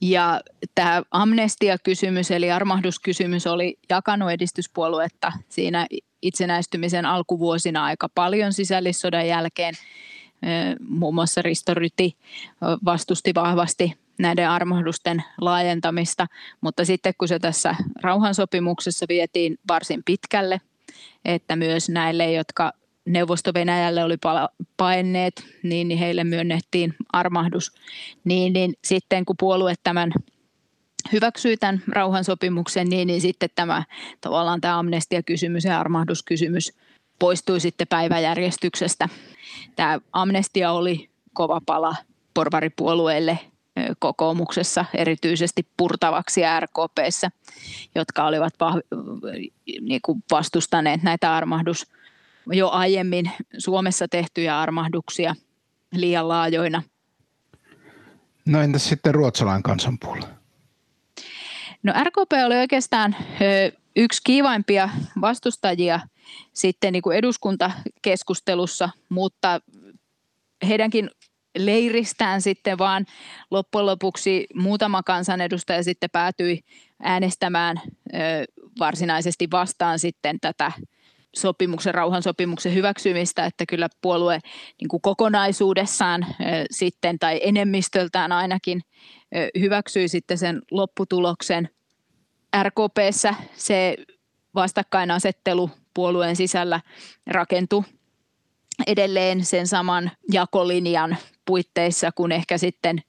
[0.01, 0.41] Ja
[0.75, 5.87] tämä amnestiakysymys eli armahduskysymys oli jakanut edistyspuoluetta siinä
[6.21, 9.73] itsenäistymisen alkuvuosina aika paljon sisällissodan jälkeen.
[10.87, 12.17] Muun muassa Risto Ryti
[12.85, 16.27] vastusti vahvasti näiden armahdusten laajentamista,
[16.61, 20.61] mutta sitten kun se tässä rauhansopimuksessa vietiin varsin pitkälle,
[21.25, 22.73] että myös näille, jotka
[23.05, 24.17] Neuvosto-Venäjälle oli
[24.77, 27.71] paenneet, niin, niin heille myönnettiin armahdus.
[28.23, 30.11] Niin, niin sitten kun puolue tämän
[31.11, 33.83] hyväksyi tämän rauhansopimuksen, niin, niin sitten tämä
[34.21, 36.73] tavallaan tämä amnestiakysymys ja armahduskysymys
[37.19, 39.09] poistui sitten päiväjärjestyksestä.
[39.75, 41.95] Tämä amnestia oli kova pala
[42.33, 43.39] porvaripuolueille
[43.99, 47.31] kokoomuksessa, erityisesti purtavaksi RKPssä,
[47.95, 48.53] jotka olivat
[49.81, 51.87] niin kuin vastustaneet näitä armahdus
[52.51, 55.35] jo aiemmin Suomessa tehtyjä armahduksia
[55.93, 56.83] liian laajoina.
[58.45, 60.27] No entäs sitten ruotsalainen kansanpuolue?
[61.83, 63.15] No RKP oli oikeastaan
[63.95, 64.89] yksi kiivaimpia
[65.21, 65.99] vastustajia
[66.53, 69.61] sitten niin kuin eduskuntakeskustelussa, mutta
[70.67, 71.09] heidänkin
[71.57, 73.05] leiristään sitten vaan
[73.51, 76.59] loppujen lopuksi muutama kansanedustaja sitten päätyi
[77.03, 77.81] äänestämään
[78.79, 80.71] varsinaisesti vastaan sitten tätä
[81.35, 84.39] sopimuksen, rauhansopimuksen hyväksymistä, että kyllä puolue
[84.81, 86.25] niin kuin kokonaisuudessaan
[86.71, 88.81] sitten tai enemmistöltään ainakin
[89.59, 91.69] hyväksyi sitten sen lopputuloksen.
[92.63, 93.97] RKPssä se
[94.55, 96.81] vastakkainasettelu puolueen sisällä
[97.27, 97.83] rakentui
[98.87, 102.99] edelleen sen saman jakolinjan puitteissa, kun ehkä sitten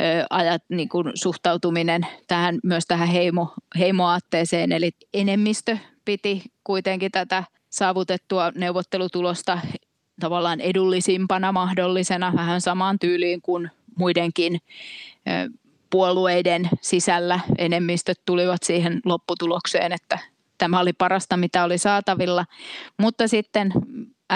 [0.00, 7.44] ö, ajat, niin kuin suhtautuminen tähän, myös tähän heimo, heimoaatteeseen, eli enemmistö piti kuitenkin tätä
[7.72, 9.58] saavutettua neuvottelutulosta
[10.20, 14.58] tavallaan edullisimpana mahdollisena, vähän samaan tyyliin kuin muidenkin
[15.90, 20.18] puolueiden sisällä enemmistöt tulivat siihen lopputulokseen, että
[20.58, 22.44] tämä oli parasta, mitä oli saatavilla.
[22.98, 23.72] Mutta sitten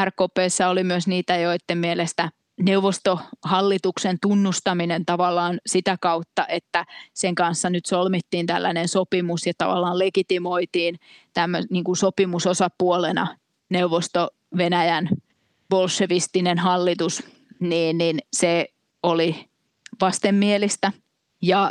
[0.04, 2.28] RKPssä oli myös niitä, joiden mielestä
[2.60, 6.84] neuvostohallituksen tunnustaminen tavallaan sitä kautta, että
[7.14, 10.96] sen kanssa nyt solmittiin tällainen sopimus ja tavallaan legitimoitiin
[11.34, 13.36] tämä niin kuin sopimusosapuolena
[13.68, 15.08] neuvosto Venäjän
[15.68, 17.22] bolshevistinen hallitus,
[17.60, 18.68] niin, niin se
[19.02, 19.48] oli
[20.00, 20.92] vastenmielistä
[21.42, 21.70] ja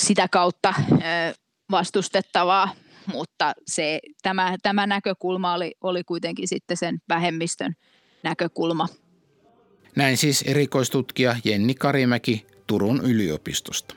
[0.00, 0.74] sitä kautta
[1.70, 2.68] vastustettavaa,
[3.12, 7.72] mutta se, tämä, tämä näkökulma oli, oli kuitenkin sitten sen vähemmistön
[8.22, 8.88] näkökulma.
[9.96, 13.94] Näin siis erikoistutkija Jenni Karimäki Turun yliopistosta.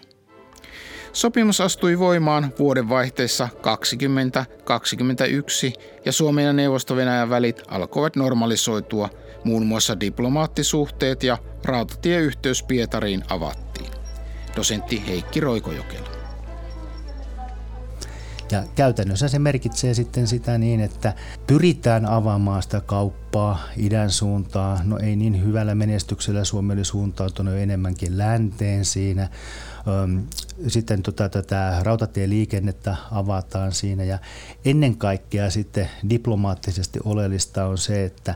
[1.13, 5.73] Sopimus astui voimaan vuodenvaihteessa 2021
[6.05, 9.09] ja Suomen ja Neuvosto-Venäjän välit alkoivat normalisoitua,
[9.43, 13.91] muun muassa diplomaattisuhteet ja rautatieyhteys Pietariin avattiin.
[14.55, 16.08] Dosentti Heikki Roikojokela.
[18.51, 21.13] Ja käytännössä se merkitsee sitten sitä niin, että
[21.47, 24.89] pyritään avaamaan sitä kauppaa idän suuntaan.
[24.89, 29.29] No ei niin hyvällä menestyksellä Suomi oli suuntautunut enemmänkin länteen siinä.
[30.67, 34.19] Sitten tota, tätä rautatieliikennettä avataan siinä ja
[34.65, 38.35] ennen kaikkea sitten diplomaattisesti oleellista on se, että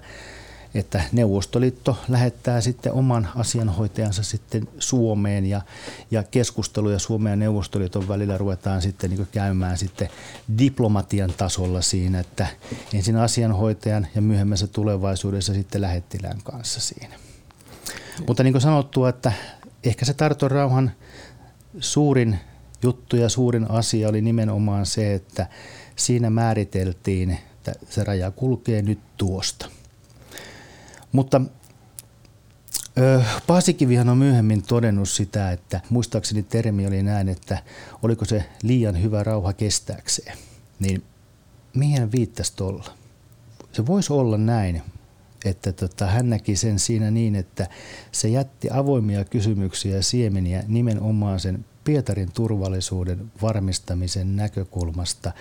[0.74, 5.62] että Neuvostoliitto lähettää sitten oman asianhoitajansa sitten Suomeen ja,
[6.12, 10.10] ja keskusteluja Suomen ja Neuvostoliiton välillä ruvetaan sitten niin käymään sitten
[10.58, 12.48] diplomatian tasolla siinä, että
[12.94, 17.16] ensin asianhoitajan ja myöhemmässä tulevaisuudessa sitten lähettilään kanssa siinä.
[18.28, 19.32] Mutta niin kuin sanottua, että
[19.84, 20.92] ehkä se Tarton rauhan
[21.80, 22.40] suurin
[22.84, 25.48] juttu ja suurin asia oli nimenomaan se, että
[25.96, 29.66] siinä määriteltiin, että se raja kulkee nyt tuosta.
[31.14, 31.42] Mutta
[33.48, 37.58] Paasikivihan on myöhemmin todennut sitä, että muistaakseni termi oli näin, että
[38.02, 40.38] oliko se liian hyvä rauha kestääkseen.
[40.80, 41.04] Niin
[41.74, 42.86] mihin viittasi tuolla?
[43.72, 44.82] Se voisi olla näin,
[45.46, 47.68] että tota, hän näki sen siinä niin, että
[48.12, 55.32] se jätti avoimia kysymyksiä ja siemeniä nimenomaan sen Pietarin turvallisuuden varmistamisen näkökulmasta,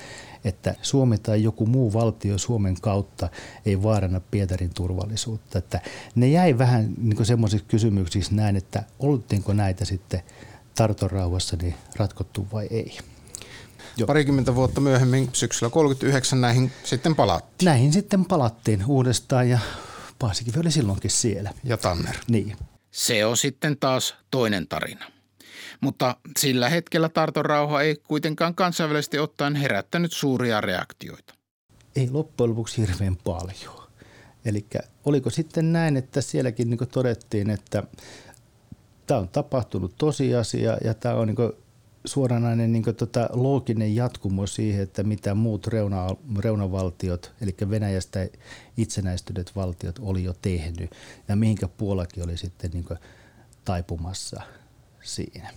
[0.44, 3.28] että Suomi tai joku muu valtio Suomen kautta
[3.66, 5.58] ei vaaranna Pietarin turvallisuutta.
[5.58, 5.80] Että
[6.14, 10.22] ne jäi vähän niin semmoisiksi kysymyksiksi näin, että oltiinko näitä sitten
[10.74, 12.98] Tarton rauhassa niin ratkottu vai ei.
[13.96, 14.06] Joo.
[14.06, 17.66] Parikymmentä vuotta myöhemmin, syksyllä 39, näihin sitten palattiin.
[17.66, 19.58] Näihin sitten palattiin uudestaan ja
[20.18, 21.50] Paasikivi oli silloinkin siellä.
[21.64, 22.16] Ja Tanner.
[22.28, 22.56] Niin.
[22.90, 25.04] Se on sitten taas toinen tarina.
[25.82, 31.34] Mutta sillä hetkellä Tarton rauha ei kuitenkaan kansainvälisesti ottaen herättänyt suuria reaktioita.
[31.96, 33.82] Ei loppujen lopuksi hirveän paljon.
[34.44, 34.66] Eli
[35.04, 37.82] oliko sitten näin, että sielläkin niin todettiin, että
[39.06, 41.52] tämä on tapahtunut tosiasia ja tämä on niin
[42.04, 46.06] suoranainen niin tota, looginen jatkumo siihen, että mitä muut reuna,
[46.38, 48.28] reunavaltiot, eli Venäjästä
[48.76, 50.90] itsenäistyneet valtiot oli jo tehnyt
[51.28, 52.84] ja mihinkä Puolakin oli sitten niin
[53.64, 54.42] taipumassa
[55.02, 55.50] siinä.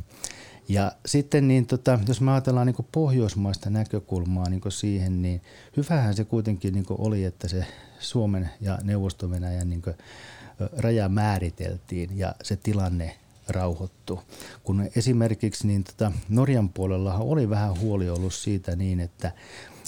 [0.68, 5.42] Ja sitten niin tota, jos me ajatellaan niin pohjoismaista näkökulmaa niin siihen, niin
[5.78, 7.66] hyvähän se kuitenkin niin oli, että se
[8.00, 9.28] Suomen ja neuvosto
[9.66, 9.84] niin
[10.78, 13.16] raja määriteltiin ja se tilanne
[13.48, 14.20] rauhoittu.
[14.64, 19.32] Kun esimerkiksi niin tota, Norjan puolella oli vähän huoli ollut siitä niin, että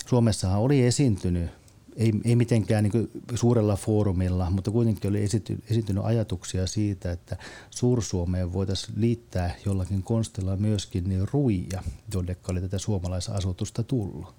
[0.05, 1.51] Suomessahan oli esiintynyt
[1.97, 7.37] ei, ei mitenkään niin suurella foorumilla, mutta kuitenkin oli esity, esiintynyt ajatuksia siitä, että
[7.69, 11.83] Suur-Suomeen voitaisiin liittää jollakin konstilla myöskin niin ruija,
[12.13, 14.35] jonne oli tätä suomalaisasutusta tullut.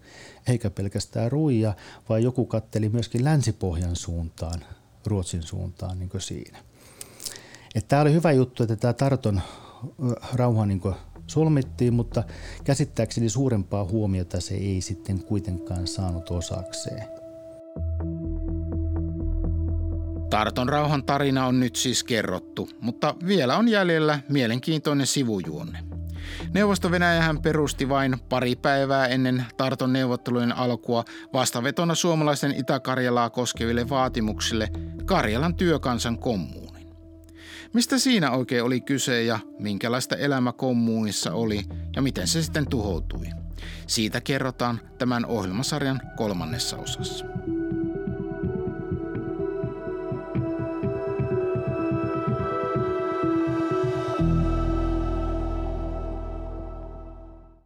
[0.46, 1.74] Eikä pelkästään ruija,
[2.08, 4.64] vaan joku katteli myöskin länsipohjan suuntaan,
[5.06, 6.58] Ruotsin suuntaan niin siinä.
[7.88, 9.40] Tämä oli hyvä juttu, että tämä Tarton
[10.34, 10.80] rauha niin
[11.26, 12.24] solmittiin, mutta
[12.64, 17.17] käsittääkseni suurempaa huomiota se ei sitten kuitenkaan saanut osakseen.
[20.30, 25.78] Tarton rauhan tarina on nyt siis kerrottu, mutta vielä on jäljellä mielenkiintoinen sivujuonne.
[26.54, 26.90] neuvosto
[27.42, 34.68] perusti vain pari päivää ennen Tarton neuvottelujen alkua vastavetona suomalaisten Itä-Karjalaa koskeville vaatimuksille
[35.04, 36.88] Karjalan työkansan kommuunin.
[37.72, 41.64] Mistä siinä oikein oli kyse ja minkälaista elämä kommuunissa oli
[41.96, 43.26] ja miten se sitten tuhoutui?
[43.86, 47.24] Siitä kerrotaan tämän ohjelmasarjan kolmannessa osassa.